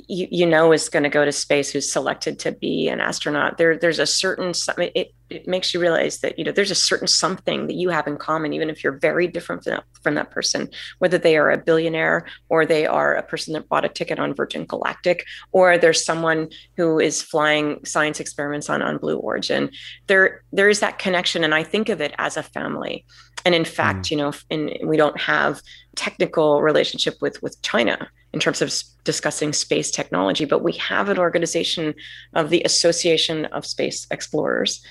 [0.09, 3.57] you, you know is going to go to space who's selected to be an astronaut.
[3.57, 7.07] There, there's a certain it, it makes you realize that you know there's a certain
[7.07, 10.31] something that you have in common, even if you're very different from that, from that
[10.31, 14.17] person, whether they are a billionaire or they are a person that bought a ticket
[14.19, 19.69] on Virgin Galactic, or there's someone who is flying science experiments on on Blue Origin.
[20.07, 23.05] There, there is that connection, and I think of it as a family.
[23.45, 24.11] And in fact, mm.
[24.11, 25.61] you know, in, we don't have
[25.95, 28.73] technical relationship with with China in terms of
[29.03, 31.95] discussing space technology, but we have an organization
[32.33, 34.85] of the Association of Space Explorers,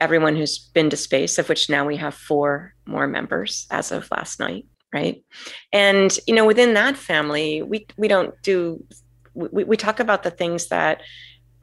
[0.00, 4.10] everyone who's been to space, of which now we have four more members as of
[4.10, 5.22] last night, right?
[5.72, 8.84] And you know, within that family, we we don't do
[9.34, 11.00] we, we talk about the things that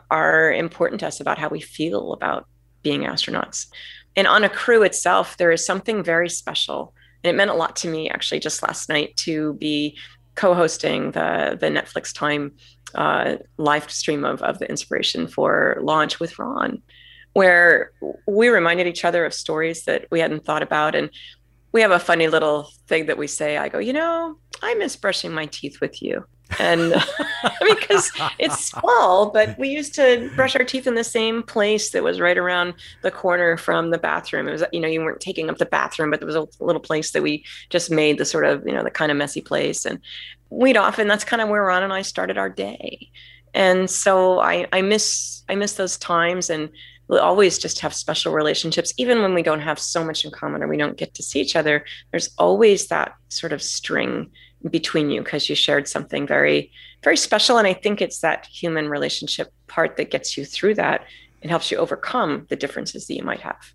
[0.09, 2.45] are important to us about how we feel about
[2.83, 3.67] being astronauts.
[4.15, 6.93] And on a crew itself, there is something very special.
[7.23, 9.97] And it meant a lot to me actually just last night to be
[10.35, 12.53] co-hosting the the Netflix Time
[12.95, 16.81] uh, live stream of of the Inspiration 4 launch with Ron,
[17.33, 17.91] where
[18.27, 21.09] we reminded each other of stories that we hadn't thought about, and
[21.71, 23.57] we have a funny little thing that we say.
[23.57, 26.25] I go, you know, I miss brushing my teeth with you
[26.59, 26.93] and
[27.61, 32.03] because it's small but we used to brush our teeth in the same place that
[32.03, 34.47] was right around the corner from the bathroom.
[34.47, 36.81] It was you know you weren't taking up the bathroom but there was a little
[36.81, 39.85] place that we just made the sort of you know the kind of messy place.
[39.85, 39.99] And
[40.49, 43.09] we'd often that's kind of where ron and i started our day.
[43.53, 46.49] And so i i miss i miss those times.
[46.49, 46.69] And
[47.07, 48.93] we'll always just have special relationships.
[48.97, 51.41] Even when we don't have so much in common or we don't get to see
[51.41, 54.29] each other there's always that sort of string
[54.69, 56.71] between you because you shared something very
[57.03, 61.05] very special and i think it's that human relationship part that gets you through that
[61.41, 63.73] and helps you overcome the differences that you might have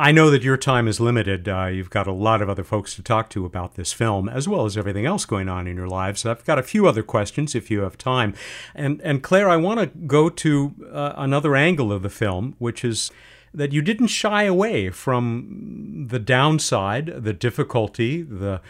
[0.00, 1.48] I know that your time is limited.
[1.48, 4.48] Uh, you've got a lot of other folks to talk to about this film, as
[4.48, 6.24] well as everything else going on in your lives.
[6.24, 8.32] I've got a few other questions if you have time.
[8.76, 12.84] And, and Claire, I want to go to uh, another angle of the film, which
[12.84, 13.10] is
[13.52, 18.60] that you didn't shy away from the downside, the difficulty, the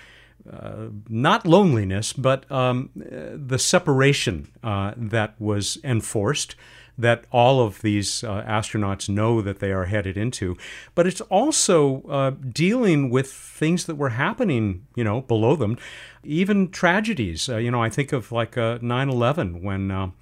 [0.52, 6.54] uh, not loneliness, but um, the separation uh, that was enforced
[6.96, 10.56] that all of these uh, astronauts know that they are headed into.
[10.96, 15.78] But it's also uh, dealing with things that were happening, you know, below them,
[16.24, 17.48] even tragedies.
[17.48, 20.12] Uh, you know, I think of like 9 11 when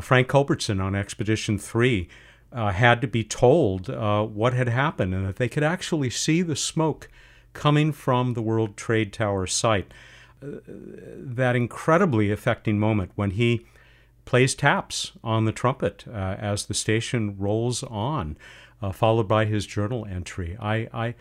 [0.00, 2.08] Frank Culbertson on Expedition 3
[2.52, 7.08] had to be told what had happened and that they could actually see the smoke
[7.52, 9.92] coming from the World Trade Tower site.
[10.42, 13.66] Uh, that incredibly affecting moment when he
[14.24, 18.36] plays taps on the trumpet uh, as the station rolls on,
[18.80, 20.56] uh, followed by his journal entry.
[20.60, 21.14] I, I,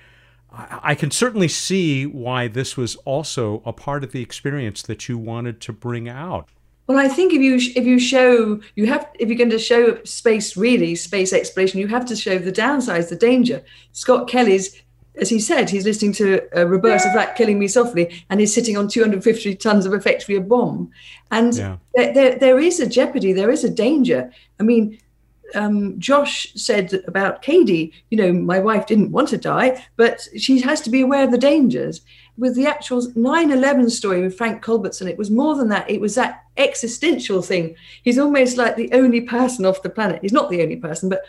[0.52, 5.18] I can certainly see why this was also a part of the experience that you
[5.18, 6.50] wanted to bring out.
[6.88, 10.04] Well, I think if you if you show you have if you're going to show
[10.04, 13.64] space really space exploration, you have to show the downsides, the danger.
[13.94, 14.82] Scott Kelly's
[15.16, 18.54] as he said, he's listening to a reverse of that killing me softly, and he's
[18.54, 20.90] sitting on 250 tons of effectively a bomb.
[21.32, 21.78] And yeah.
[21.96, 24.32] there, there, there is a jeopardy, there is a danger.
[24.60, 25.00] I mean,
[25.54, 30.62] um, Josh said about Cady, you know, my wife didn't want to die, but she
[30.62, 32.02] has to be aware of the dangers.
[32.38, 35.90] With the actual 9 11 story with Frank Culbertson, it was more than that.
[35.90, 37.76] It was that existential thing.
[38.04, 40.22] He's almost like the only person off the planet.
[40.22, 41.22] He's not the only person, but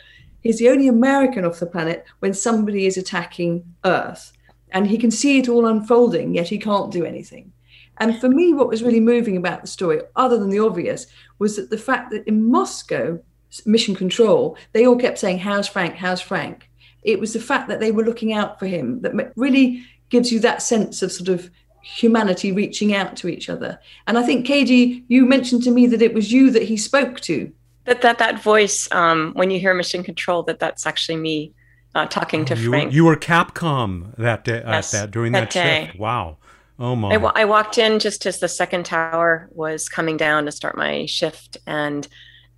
[0.42, 4.32] He's the only American off the planet when somebody is attacking Earth.
[4.70, 7.52] And he can see it all unfolding, yet he can't do anything.
[7.98, 11.06] And for me, what was really moving about the story, other than the obvious,
[11.38, 13.20] was that the fact that in Moscow,
[13.66, 15.94] mission control, they all kept saying, How's Frank?
[15.94, 16.70] How's Frank?
[17.02, 20.40] It was the fact that they were looking out for him that really gives you
[20.40, 21.50] that sense of sort of
[21.82, 23.78] humanity reaching out to each other.
[24.06, 27.20] And I think, Cady, you mentioned to me that it was you that he spoke
[27.20, 27.52] to.
[27.84, 31.52] That that that voice, um, when you hear Mission Control, that that's actually me
[31.94, 32.90] uh, talking to you Frank.
[32.90, 35.98] Were, you were Capcom that day, Yes, at that during that that, shift.
[35.98, 36.38] Wow.
[36.78, 37.14] Oh my.
[37.14, 41.06] I, I walked in just as the second tower was coming down to start my
[41.06, 42.06] shift, and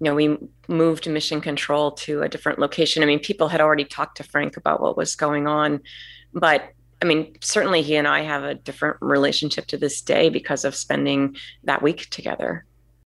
[0.00, 0.36] you know we
[0.68, 3.02] moved mission control to a different location.
[3.02, 5.80] I mean, people had already talked to Frank about what was going on,
[6.32, 6.70] but
[7.02, 10.74] I mean, certainly he and I have a different relationship to this day because of
[10.74, 12.64] spending that week together.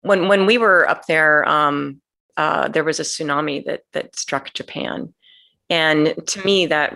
[0.07, 2.01] When when we were up there, um,
[2.37, 5.13] uh, there was a tsunami that that struck Japan,
[5.69, 6.95] and to me, that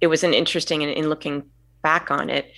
[0.00, 1.44] it was an interesting in, in looking
[1.82, 2.52] back on it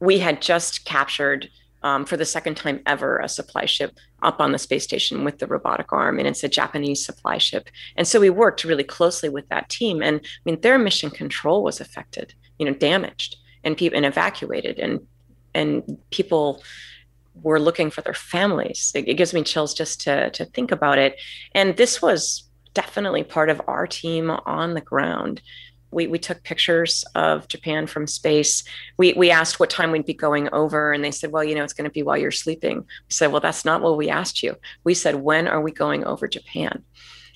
[0.00, 1.48] we had just captured
[1.82, 5.38] um, for the second time ever a supply ship up on the space station with
[5.38, 7.68] the robotic arm and it's a japanese supply ship.
[7.96, 11.62] And so we worked really closely with that team and i mean their mission control
[11.62, 15.00] was affected you know damaged and people and evacuated and
[15.54, 16.62] and people
[17.42, 20.98] were looking for their families it, it gives me chills just to to think about
[20.98, 21.16] it
[21.54, 25.40] and this was definitely part of our team on the ground
[25.92, 28.64] we, we took pictures of Japan from space.
[28.96, 31.64] We, we asked what time we'd be going over, and they said, Well, you know,
[31.64, 32.78] it's going to be while you're sleeping.
[32.78, 34.56] We said, Well, that's not what we asked you.
[34.84, 36.84] We said, When are we going over Japan?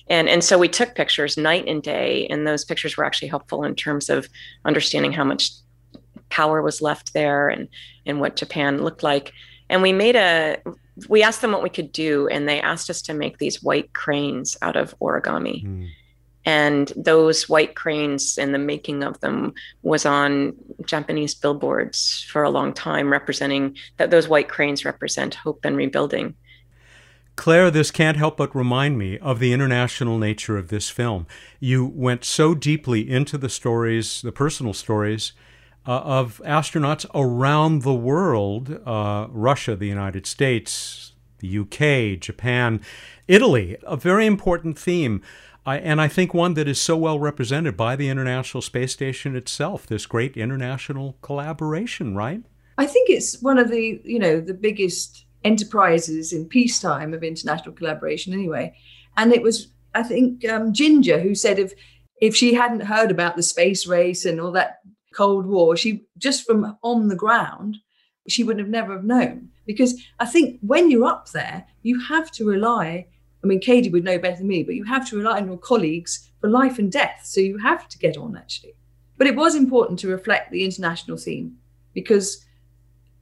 [0.07, 3.63] And, and so we took pictures night and day, and those pictures were actually helpful
[3.63, 4.29] in terms of
[4.63, 5.51] understanding how much
[6.29, 7.67] power was left there and,
[8.05, 9.33] and what Japan looked like.
[9.69, 10.57] And we made a,
[11.09, 13.93] we asked them what we could do, and they asked us to make these white
[13.93, 15.85] cranes out of origami Hmm.
[16.45, 20.53] and those white cranes and the making of them was on
[20.85, 26.35] japanese billboards for a long time representing that those white cranes represent hope and rebuilding
[27.35, 31.27] Claire, this can't help but remind me of the international nature of this film.
[31.59, 35.33] You went so deeply into the stories, the personal stories
[35.85, 42.81] of astronauts around the world uh, Russia, the United States, the UK, Japan,
[43.27, 45.21] Italy, a very important theme.
[45.65, 49.35] I, and I think one that is so well represented by the International Space Station
[49.35, 52.43] itself, this great international collaboration, right?
[52.77, 57.73] I think it's one of the, you know, the biggest enterprises in peacetime of international
[57.73, 58.75] collaboration anyway.
[59.17, 61.73] And it was, I think, um, Ginger who said if
[62.21, 64.79] if she hadn't heard about the space race and all that
[65.15, 67.77] Cold War, she just from on the ground,
[68.27, 69.49] she would have never have known.
[69.65, 73.07] Because I think when you're up there, you have to rely.
[73.43, 75.57] I mean, Cady would know better than me, but you have to rely on your
[75.57, 77.21] colleagues for life and death.
[77.23, 78.75] So you have to get on actually.
[79.17, 81.57] But it was important to reflect the international theme
[81.93, 82.45] because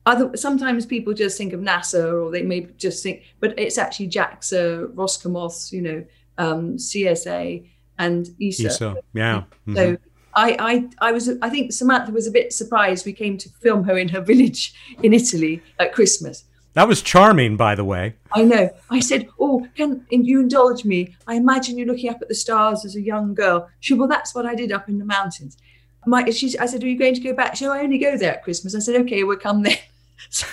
[0.05, 4.09] other sometimes people just think of NASA or they may just think, but it's actually
[4.09, 6.05] JAXA, Roscosmos, you know,
[6.37, 7.69] um, CSA,
[7.99, 8.65] and ESA.
[8.65, 9.43] ESA, yeah.
[9.73, 9.97] So
[10.35, 13.05] I, I, I was, I think Samantha was a bit surprised.
[13.05, 16.45] We came to film her in her village in Italy at Christmas.
[16.73, 18.15] that was charming, by the way.
[18.31, 18.69] I know.
[18.89, 21.15] I said, "Oh, can you indulge me?
[21.27, 24.33] I imagine you looking up at the stars as a young girl." She, well, that's
[24.33, 25.57] what I did up in the mountains.
[26.05, 28.17] My, she, I said, "Are you going to go back?" She, said, "I only go
[28.17, 29.77] there at Christmas." I said, "Okay, we'll come then."
[30.29, 30.47] So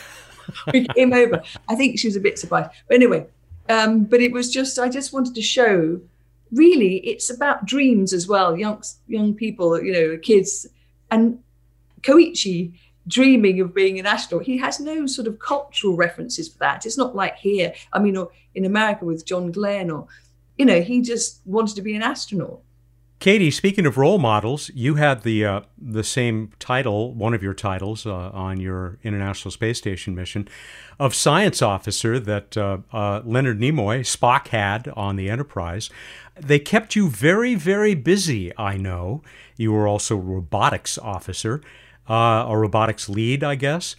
[0.73, 1.43] we came over.
[1.69, 3.25] I think she was a bit surprised, but anyway.
[3.69, 6.01] Um, but it was just, I just wanted to show.
[6.53, 8.57] Really, it's about dreams as well.
[8.57, 10.67] Young, young people, you know, kids,
[11.11, 11.39] and
[12.03, 12.73] Koichi
[13.07, 14.47] dreaming of being an astronaut.
[14.47, 16.87] He has no sort of cultural references for that.
[16.87, 20.07] It's not like here, I mean, or in America with John Glenn, or,
[20.59, 22.61] you know, he just wanted to be an astronaut.
[23.19, 27.53] Cady, speaking of role models, you had the uh, the same title, one of your
[27.53, 30.49] titles uh, on your International Space Station mission,
[30.99, 35.91] of science officer that uh, uh, Leonard Nimoy Spock had on the Enterprise.
[36.41, 38.57] They kept you very, very busy.
[38.57, 39.23] I know
[39.57, 41.61] you were also a robotics officer,
[42.09, 43.97] uh, a robotics lead, I guess,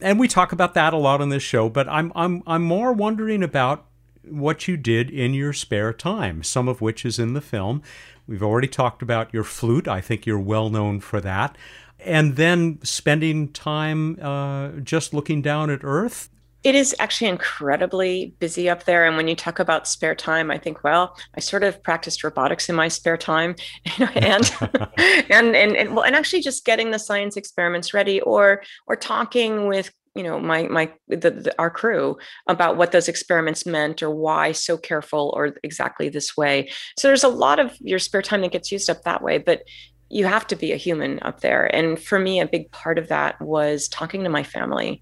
[0.00, 1.68] and we talk about that a lot on this show.
[1.68, 3.86] But I'm I'm I'm more wondering about
[4.22, 7.82] what you did in your spare time, some of which is in the film.
[8.26, 9.88] We've already talked about your flute.
[9.88, 11.56] I think you're well known for that.
[11.98, 16.28] And then spending time uh, just looking down at Earth.
[16.62, 19.06] It is actually incredibly busy up there.
[19.06, 22.68] And when you talk about spare time, I think, well, I sort of practiced robotics
[22.68, 23.54] in my spare time,
[23.84, 24.54] you know, and,
[25.30, 29.68] and and and well, and actually just getting the science experiments ready, or or talking
[29.68, 34.10] with you know my my the, the, our crew about what those experiments meant or
[34.10, 36.68] why so careful or exactly this way.
[36.98, 39.62] So there's a lot of your spare time that gets used up that way but
[40.10, 41.72] you have to be a human up there.
[41.74, 45.00] And for me a big part of that was talking to my family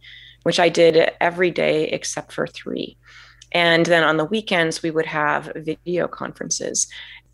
[0.48, 2.88] which i did every day except for three
[3.52, 6.86] And then on the weekends, we would have video conferences.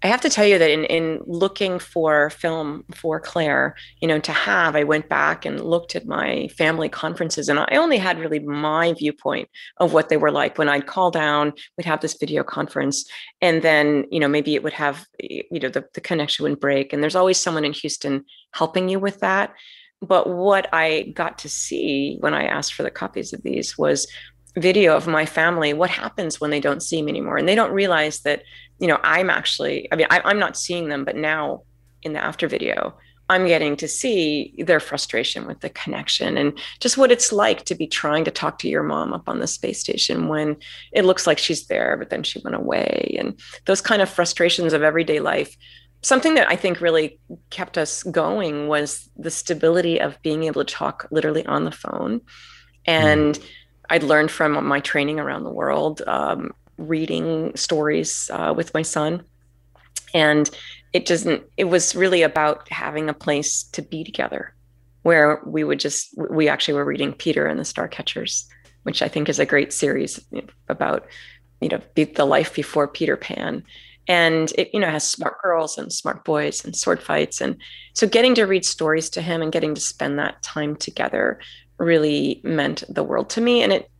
[0.04, 4.20] I have to tell you that in, in looking for film for Claire, you know,
[4.20, 8.18] to have, I went back and looked at my family conferences and I only had
[8.18, 9.48] really my viewpoint
[9.78, 10.58] of what they were like.
[10.58, 13.08] When I'd call down, we'd have this video conference
[13.40, 16.92] and then, you know, maybe it would have, you know, the, the connection would break.
[16.92, 19.54] And there's always someone in Houston helping you with that.
[20.00, 24.06] But what I got to see when I asked for the copies of these was
[24.56, 27.38] video of my family what happens when they don't see me anymore?
[27.38, 28.42] And they don't realize that
[28.78, 31.62] you know i'm actually i mean I, i'm not seeing them but now
[32.02, 32.94] in the after video
[33.28, 37.74] i'm getting to see their frustration with the connection and just what it's like to
[37.74, 40.56] be trying to talk to your mom up on the space station when
[40.92, 44.72] it looks like she's there but then she went away and those kind of frustrations
[44.72, 45.56] of everyday life
[46.04, 47.18] something that I think really
[47.50, 52.20] kept us going was the stability of being able to talk literally on the phone.
[52.86, 53.44] And mm.
[53.88, 59.24] I'd learned from my training around the world, um, reading stories uh, with my son.
[60.12, 60.48] And
[60.92, 64.54] it doesn't, it was really about having a place to be together
[65.02, 68.46] where we would just, we actually were reading Peter and the Starcatchers,
[68.84, 70.20] which I think is a great series
[70.68, 71.06] about,
[71.60, 73.64] you know, the life before Peter Pan
[74.06, 77.40] and it you know has smart girls and smart boys and sword fights.
[77.40, 77.56] And
[77.94, 81.38] so getting to read stories to him and getting to spend that time together
[81.78, 83.62] really meant the world to me.
[83.62, 83.90] And it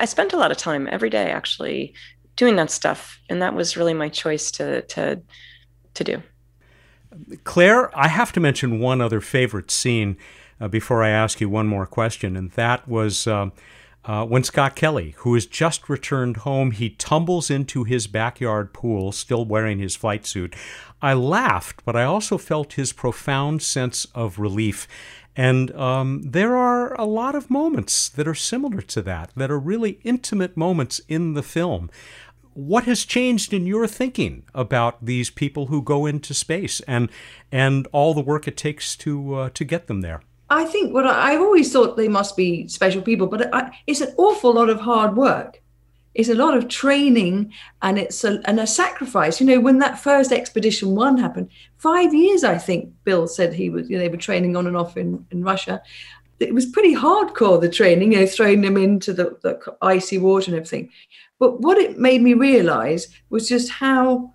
[0.00, 1.94] i spent a lot of time every day actually
[2.36, 3.20] doing that stuff.
[3.28, 5.20] And that was really my choice to to
[5.94, 6.22] to do.
[7.44, 10.16] Claire i have to mention one other favorite scene
[10.60, 12.36] uh, before i ask you one more question.
[12.36, 13.52] And that was um,
[14.04, 19.12] uh, when Scott Kelly, who has just returned home, he tumbles into his backyard pool,
[19.12, 20.54] still wearing his flight suit.
[21.00, 24.86] I laughed, but I also felt his profound sense of relief.
[25.36, 29.58] And um, there are a lot of moments that are similar to that, that are
[29.58, 31.90] really intimate moments in the film.
[32.52, 37.10] What has changed in your thinking about these people who go into space and
[37.50, 40.22] and all the work it takes to uh, to get them there?
[40.50, 44.00] I think what I, have always thought they must be special people, but I, it's
[44.00, 45.62] an awful lot of hard work.
[46.14, 49.40] It's a lot of training and it's a, and a sacrifice.
[49.40, 53.70] You know, when that first expedition one happened, five years, I think Bill said he
[53.70, 55.82] was, you know, they were training on and off in, in Russia.
[56.38, 60.50] It was pretty hardcore, the training, you know, throwing them into the, the icy water
[60.50, 60.90] and everything.
[61.38, 64.32] But what it made me realize was just how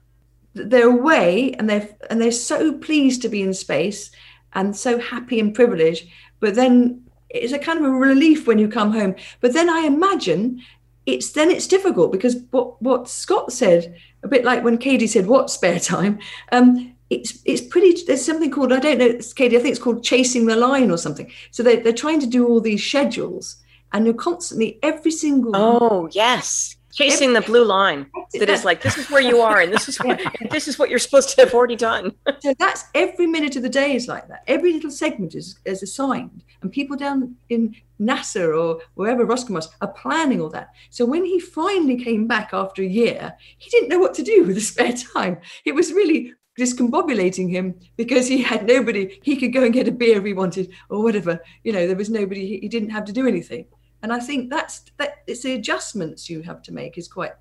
[0.54, 4.12] they're away and they're, and they're so pleased to be in space
[4.54, 6.08] and so happy and privileged.
[6.40, 9.16] But then it's a kind of a relief when you come home.
[9.42, 10.62] But then I imagine
[11.06, 15.28] it's then it's difficult because what what Scott said, a bit like when Cady said,
[15.28, 16.20] "What spare time?"
[16.52, 18.04] Um, it's it's pretty.
[18.06, 19.58] There's something called I don't know, Cady.
[19.58, 21.32] I think it's called chasing the line or something.
[21.52, 23.58] So they they're trying to do all these schedules,
[23.92, 25.56] and you're constantly every single.
[25.56, 29.72] Oh yes, chasing the blue line that is like this is where you are and
[29.72, 30.20] this is what
[30.52, 32.12] this is what you're supposed to have already done.
[32.40, 34.44] So that's every minute of the day is like that.
[34.48, 39.94] Every little segment is, is assigned and people down in nasa or wherever roscosmos are
[40.02, 40.70] planning all that.
[40.90, 44.44] So when he finally came back after a year he didn't know what to do
[44.44, 45.38] with the spare time.
[45.64, 49.94] It was really discombobulating him because he had nobody he could go and get a
[49.94, 51.40] beer if he wanted or whatever.
[51.64, 53.66] You know there was nobody he didn't have to do anything
[54.02, 57.34] and I think that's that it's the adjustments you have to make is quite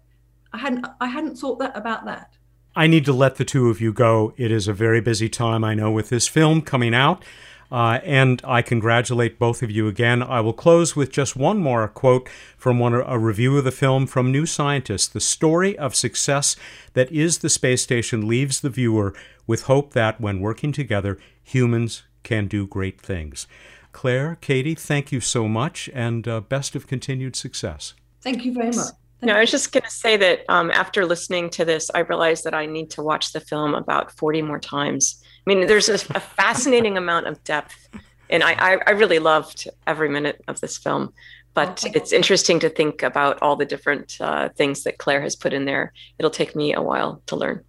[0.52, 2.36] I hadn't I hadn't thought that about that.
[2.76, 4.34] I need to let the two of you go.
[4.36, 7.24] It is a very busy time, I know, with this film coming out.
[7.70, 10.22] Uh, and I congratulate both of you again.
[10.22, 14.06] I will close with just one more quote from one a review of the film
[14.06, 15.12] from New Scientist.
[15.12, 16.56] The story of success
[16.94, 19.14] that is the space station leaves the viewer
[19.46, 23.46] with hope that when working together, humans can do great things.
[23.92, 27.94] Claire, Cady, thank you so much and uh, best of continued success.
[28.22, 28.92] Thank you very much.
[29.22, 32.44] no, I was just going to say that um, after listening to this, I realized
[32.44, 35.22] that I need to watch the film about 40 more times.
[35.24, 37.88] I mean, there's a, a fascinating amount of depth,
[38.30, 41.12] and I, I, I, really loved every minute of this film.
[41.54, 45.34] But oh, it's interesting to think about all the different uh, things that Claire has
[45.34, 45.92] put in there.
[46.18, 47.64] It'll take me a while to learn.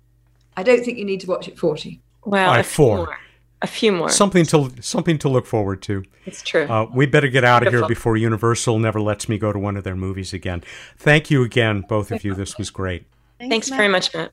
[0.58, 2.02] I don't think you need to watch it 40.
[2.26, 3.18] Well, right, four.
[3.62, 4.10] More a few more.
[4.10, 6.04] Something to something to look forward to.
[6.26, 6.64] It's true.
[6.64, 9.76] Uh, we better get out of here before Universal never lets me go to one
[9.76, 10.64] of their movies again.
[10.98, 12.34] Thank you again, both of you.
[12.34, 13.06] This was great.
[13.38, 14.32] Thanks, Thanks very much, Matt.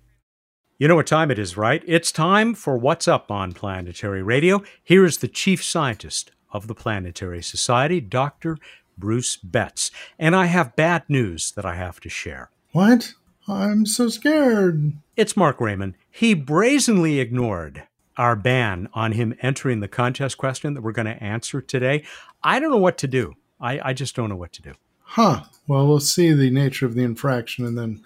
[0.78, 1.82] You know what time it is, right?
[1.86, 4.62] It's time for What's Up on Planetary Radio.
[4.84, 8.58] Here is the chief scientist of the Planetary Society, Dr.
[8.98, 9.90] Bruce Betts.
[10.18, 12.50] And I have bad news that I have to share.
[12.72, 13.14] What?
[13.48, 14.92] I'm so scared.
[15.16, 15.94] It's Mark Rayman.
[16.10, 17.84] He brazenly ignored
[18.16, 22.04] our ban on him entering the contest question that we're going to answer today,
[22.42, 23.34] I don't know what to do.
[23.60, 24.72] I, I just don't know what to do.
[25.00, 25.44] Huh.
[25.66, 28.02] Well, we'll see the nature of the infraction and then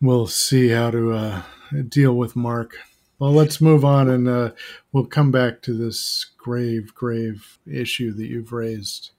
[0.00, 1.42] we'll see how to uh,
[1.88, 2.76] deal with Mark.
[3.18, 4.50] Well, let's move on and uh,
[4.92, 9.10] we'll come back to this grave, grave issue that you've raised.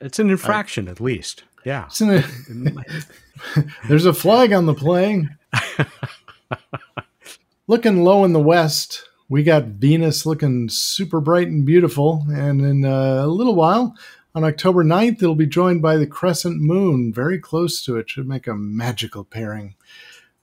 [0.00, 1.44] It's an infraction, I, at least.
[1.64, 1.88] Yeah.
[3.88, 5.36] there's a flag on the plane.
[7.66, 12.24] Looking low in the west, we got Venus looking super bright and beautiful.
[12.28, 13.96] And in uh, a little while,
[14.34, 18.10] on October 9th, it'll be joined by the crescent moon, very close to it.
[18.10, 19.74] Should make a magical pairing.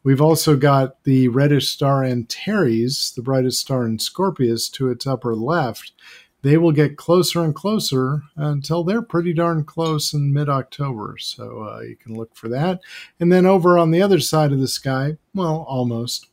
[0.04, 5.34] We've also got the reddish star Antares, the brightest star in Scorpius, to its upper
[5.34, 5.94] left.
[6.42, 11.16] They will get closer and closer until they're pretty darn close in mid October.
[11.20, 12.82] So uh, you can look for that.
[13.18, 16.28] And then over on the other side of the sky, well, almost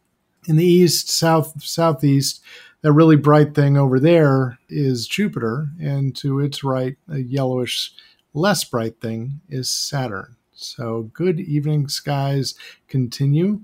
[0.46, 2.42] in the east, south, southeast,
[2.82, 5.68] that really bright thing over there is Jupiter.
[5.80, 7.92] And to its right, a yellowish,
[8.32, 10.36] less bright thing is Saturn.
[10.52, 12.54] So good evening skies
[12.88, 13.60] continue.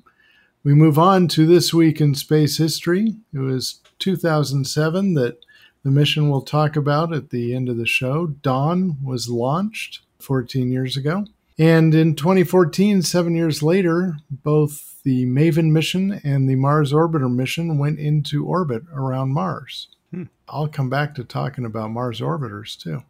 [0.65, 3.15] We move on to this week in space history.
[3.33, 5.39] It was 2007 that
[5.85, 10.73] the mission we'll talk about at the end of the show, Dawn, was launched 14
[10.73, 11.27] years ago.
[11.59, 17.79] And in 2014, seven years later, both the MAVEN mission and the Mars Orbiter mission
[17.79, 19.89] went into orbit around Mars.
[20.11, 20.25] Hmm.
[20.49, 23.05] I'll come back to talking about Mars orbiters too.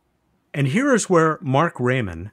[0.55, 2.31] And here is where Mark Rayman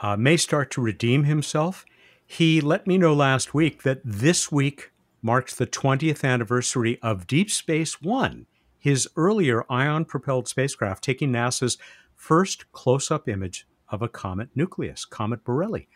[0.00, 1.84] uh, may start to redeem himself.
[2.24, 4.92] He let me know last week that this week
[5.22, 8.46] marks the 20th anniversary of Deep Space One,
[8.78, 11.78] his earlier ion propelled spacecraft taking NASA's
[12.14, 15.86] first close up image of a comet nucleus, Comet Borrelly.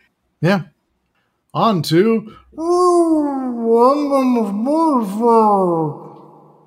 [0.41, 0.63] Yeah.
[1.55, 2.37] On to.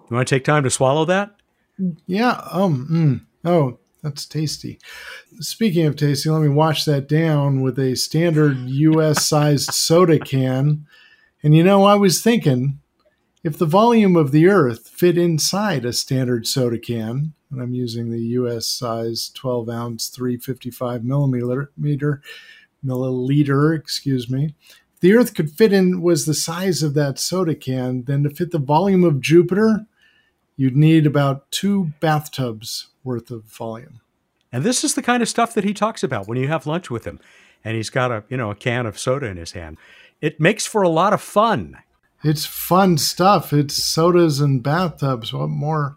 [0.10, 1.36] You want to take time to swallow that?
[2.06, 2.42] Yeah.
[2.52, 2.88] Um.
[2.92, 3.26] Mm.
[3.44, 4.80] Oh, that's tasty.
[5.40, 10.86] Speaking of tasty, let me wash that down with a standard US sized soda can.
[11.42, 12.80] And you know, I was thinking
[13.46, 18.10] if the volume of the Earth fit inside a standard soda can, and I'm using
[18.10, 22.22] the US size 12 ounce 355 millimeter
[22.84, 24.56] milliliter, excuse me.
[24.96, 28.32] If the Earth could fit in was the size of that soda can, then to
[28.32, 29.86] fit the volume of Jupiter,
[30.58, 34.02] you'd need about two bathtubs worth of volume.
[34.52, 36.90] And this is the kind of stuff that he talks about when you have lunch
[36.90, 37.20] with him
[37.64, 39.78] and he's got a, you know, a can of soda in his hand.
[40.20, 41.78] It makes for a lot of fun.
[42.26, 43.54] It's fun stuff.
[43.54, 45.32] It's sodas and bathtubs.
[45.32, 45.96] What more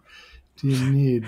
[0.57, 1.25] do you need?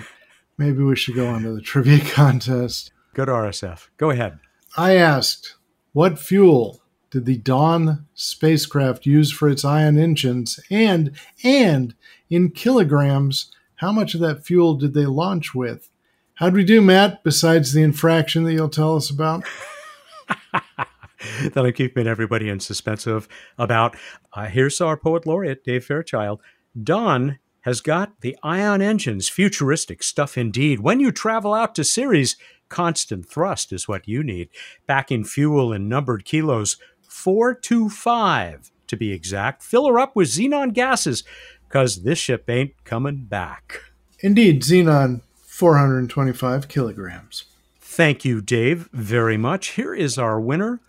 [0.56, 2.92] Maybe we should go on to the trivia contest.
[3.12, 3.88] Go to RSF.
[3.96, 4.38] Go ahead.
[4.76, 5.56] I asked,
[5.92, 10.60] what fuel did the Dawn spacecraft use for its ion engines?
[10.70, 11.96] And and
[12.30, 15.90] in kilograms, how much of that fuel did they launch with?
[16.34, 19.42] How'd we do, Matt, besides the infraction that you'll tell us about?
[21.42, 23.96] that I'm keeping everybody in suspense of about.
[24.32, 26.40] Uh, here's our poet laureate, Dave Fairchild.
[26.80, 30.80] Dawn has got the ion engines, futuristic stuff indeed.
[30.80, 32.36] When you travel out to Ceres,
[32.68, 34.48] constant thrust is what you need.
[34.86, 36.76] Backing fuel in numbered kilos,
[37.08, 39.62] 425 to be exact.
[39.62, 41.24] Fill her up with xenon gases
[41.68, 43.80] because this ship ain't coming back.
[44.20, 47.44] Indeed, xenon 425 kilograms.
[47.80, 49.68] Thank you, Dave, very much.
[49.68, 50.80] Here is our winner,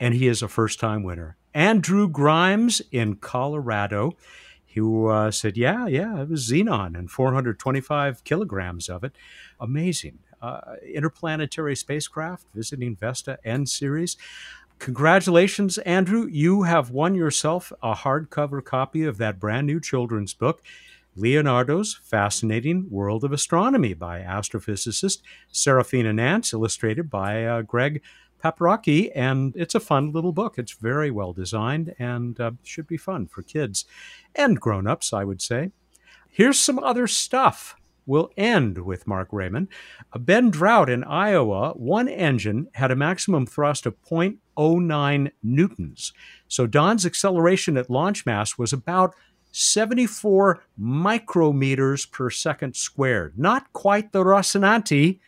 [0.00, 1.36] and he is a first time winner.
[1.54, 4.12] Andrew Grimes in Colorado,
[4.74, 9.16] who uh, said, Yeah, yeah, it was xenon and 425 kilograms of it.
[9.60, 10.20] Amazing.
[10.40, 14.16] Uh, interplanetary spacecraft visiting Vesta and Ceres.
[14.78, 16.28] Congratulations, Andrew.
[16.30, 20.62] You have won yourself a hardcover copy of that brand new children's book,
[21.16, 28.00] Leonardo's Fascinating World of Astronomy by astrophysicist Serafina Nance, illustrated by uh, Greg
[28.42, 29.10] Paprocki.
[29.14, 30.58] And it's a fun little book.
[30.58, 33.84] It's very well designed and uh, should be fun for kids
[34.34, 35.72] and grown ups, I would say.
[36.28, 37.76] Here's some other stuff
[38.08, 39.68] We'll end with Mark Rayman.
[40.18, 46.14] Ben Drought in Iowa, one engine had a maximum thrust of 0.09 newtons.
[46.48, 49.14] So Dawn's acceleration at launch mass was about
[49.52, 53.38] 74 micrometers per second squared.
[53.38, 55.20] Not quite the Rocinante,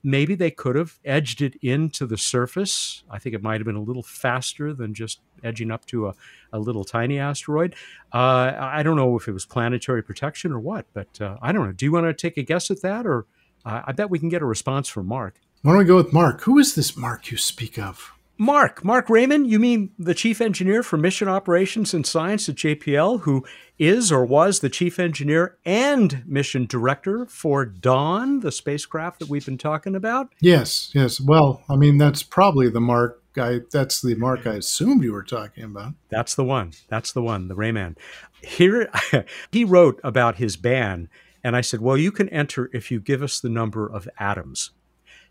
[0.02, 3.04] Maybe they could have edged it into the surface.
[3.10, 6.14] I think it might have been a little faster than just edging up to a,
[6.52, 7.74] a little tiny asteroid.
[8.12, 11.66] Uh, I don't know if it was planetary protection or what, but uh, I don't
[11.66, 11.72] know.
[11.72, 13.06] Do you want to take a guess at that?
[13.06, 13.26] Or
[13.64, 15.38] uh, I bet we can get a response from Mark.
[15.62, 16.40] Why don't we go with Mark?
[16.42, 18.14] Who is this Mark you speak of?
[18.40, 23.20] Mark, Mark Rayman, you mean the chief engineer for mission operations and science at JPL,
[23.20, 23.44] who
[23.78, 29.44] is or was the chief engineer and mission director for Dawn, the spacecraft that we've
[29.44, 30.32] been talking about?
[30.40, 31.20] Yes, yes.
[31.20, 35.22] Well, I mean, that's probably the Mark I that's the Mark I assumed you were
[35.22, 35.92] talking about.
[36.08, 36.72] That's the one.
[36.88, 37.98] That's the one, the Rayman.
[38.40, 38.90] Here
[39.52, 41.10] he wrote about his ban,
[41.44, 44.70] and I said, Well, you can enter if you give us the number of atoms.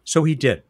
[0.04, 0.62] So he did.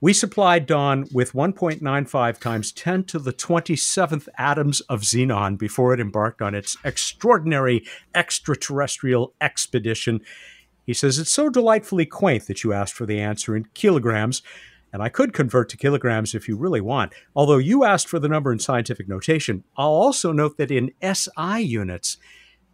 [0.00, 5.98] We supplied Dawn with 1.95 times 10 to the 27th atoms of xenon before it
[5.98, 7.84] embarked on its extraordinary
[8.14, 10.20] extraterrestrial expedition.
[10.86, 14.40] He says, It's so delightfully quaint that you asked for the answer in kilograms,
[14.92, 17.12] and I could convert to kilograms if you really want.
[17.34, 21.60] Although you asked for the number in scientific notation, I'll also note that in SI
[21.60, 22.18] units,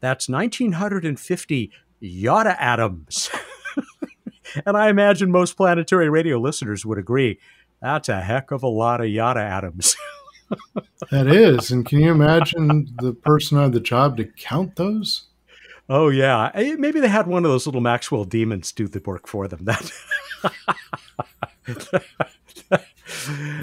[0.01, 1.73] that's 1950
[2.03, 3.31] yotta atoms.
[4.67, 7.39] and I imagine most planetary radio listeners would agree.
[7.81, 9.97] That's a heck of a lot of yotta atoms.
[11.11, 11.71] that is.
[11.71, 15.27] And can you imagine the person who had the job to count those?
[15.89, 16.51] Oh, yeah.
[16.55, 19.67] Eh, maybe they had one of those little Maxwell demons do the work for them.
[21.67, 22.05] That.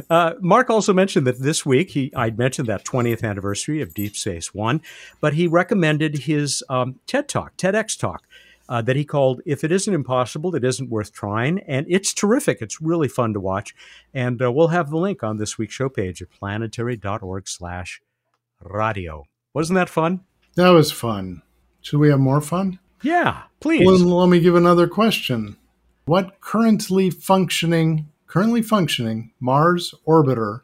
[0.09, 4.15] Uh, Mark also mentioned that this week he I mentioned that 20th anniversary of Deep
[4.15, 4.81] Space One,
[5.19, 8.23] but he recommended his um, TED Talk, TEDx Talk,
[8.69, 12.61] uh, that he called "If It Isn't Impossible, It Isn't Worth Trying," and it's terrific.
[12.61, 13.75] It's really fun to watch,
[14.13, 19.23] and uh, we'll have the link on this week's show page at planetary.org/radio.
[19.53, 20.21] Wasn't that fun?
[20.55, 21.41] That was fun.
[21.81, 22.79] Should we have more fun?
[23.01, 23.85] Yeah, please.
[23.85, 25.57] Well, let me give another question.
[26.05, 30.61] What currently functioning currently functioning Mars orbiter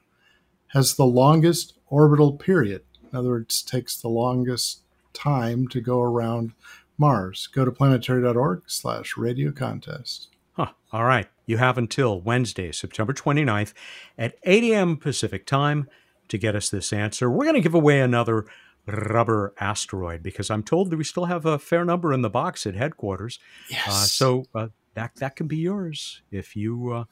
[0.67, 2.83] has the longest orbital period.
[3.11, 4.83] In other words, takes the longest
[5.13, 6.53] time to go around
[6.97, 7.47] Mars.
[7.47, 10.29] Go to planetary.org slash radio contest.
[10.53, 10.71] Huh.
[10.91, 11.27] All right.
[11.45, 13.73] You have until Wednesday, September 29th
[14.17, 14.97] at 8 a.m.
[14.97, 15.87] Pacific time
[16.27, 17.29] to get us this answer.
[17.29, 18.45] We're going to give away another
[18.85, 22.65] rubber asteroid because I'm told that we still have a fair number in the box
[22.65, 23.39] at headquarters.
[23.69, 23.87] Yes.
[23.87, 27.03] Uh, so uh, that, that can be yours if you uh,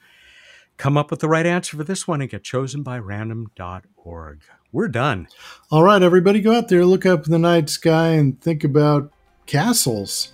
[0.78, 4.42] come up with the right answer for this one and get chosen by random.org.
[4.72, 5.28] We're done.
[5.72, 9.12] All right, everybody, go out there, look up in the night sky, and think about
[9.46, 10.34] castles.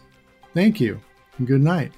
[0.54, 1.00] Thank you,
[1.38, 1.92] and good night.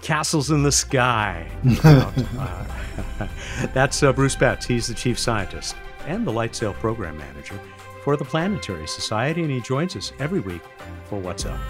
[0.00, 1.48] Castles in the sky.
[3.74, 4.66] that's uh, Bruce Betts.
[4.66, 5.74] He's the chief scientist
[6.06, 7.58] and the Light Sail program manager
[8.04, 10.62] for the Planetary Society, and he joins us every week
[11.04, 11.60] for What's Up.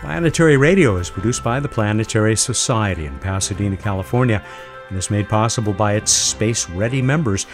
[0.00, 4.44] Planetary Radio is produced by the Planetary Society in Pasadena, California
[4.88, 7.46] and is made possible by its space-ready members.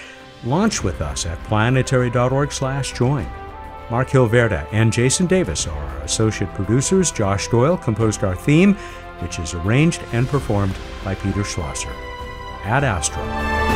[0.45, 3.47] Launch with us at planetary.org/join.
[3.91, 7.11] Mark Hilverda and Jason Davis are our associate producers.
[7.11, 8.74] Josh Doyle composed our theme,
[9.20, 11.93] which is arranged and performed by Peter Schlosser.
[12.64, 13.67] Ad Astra.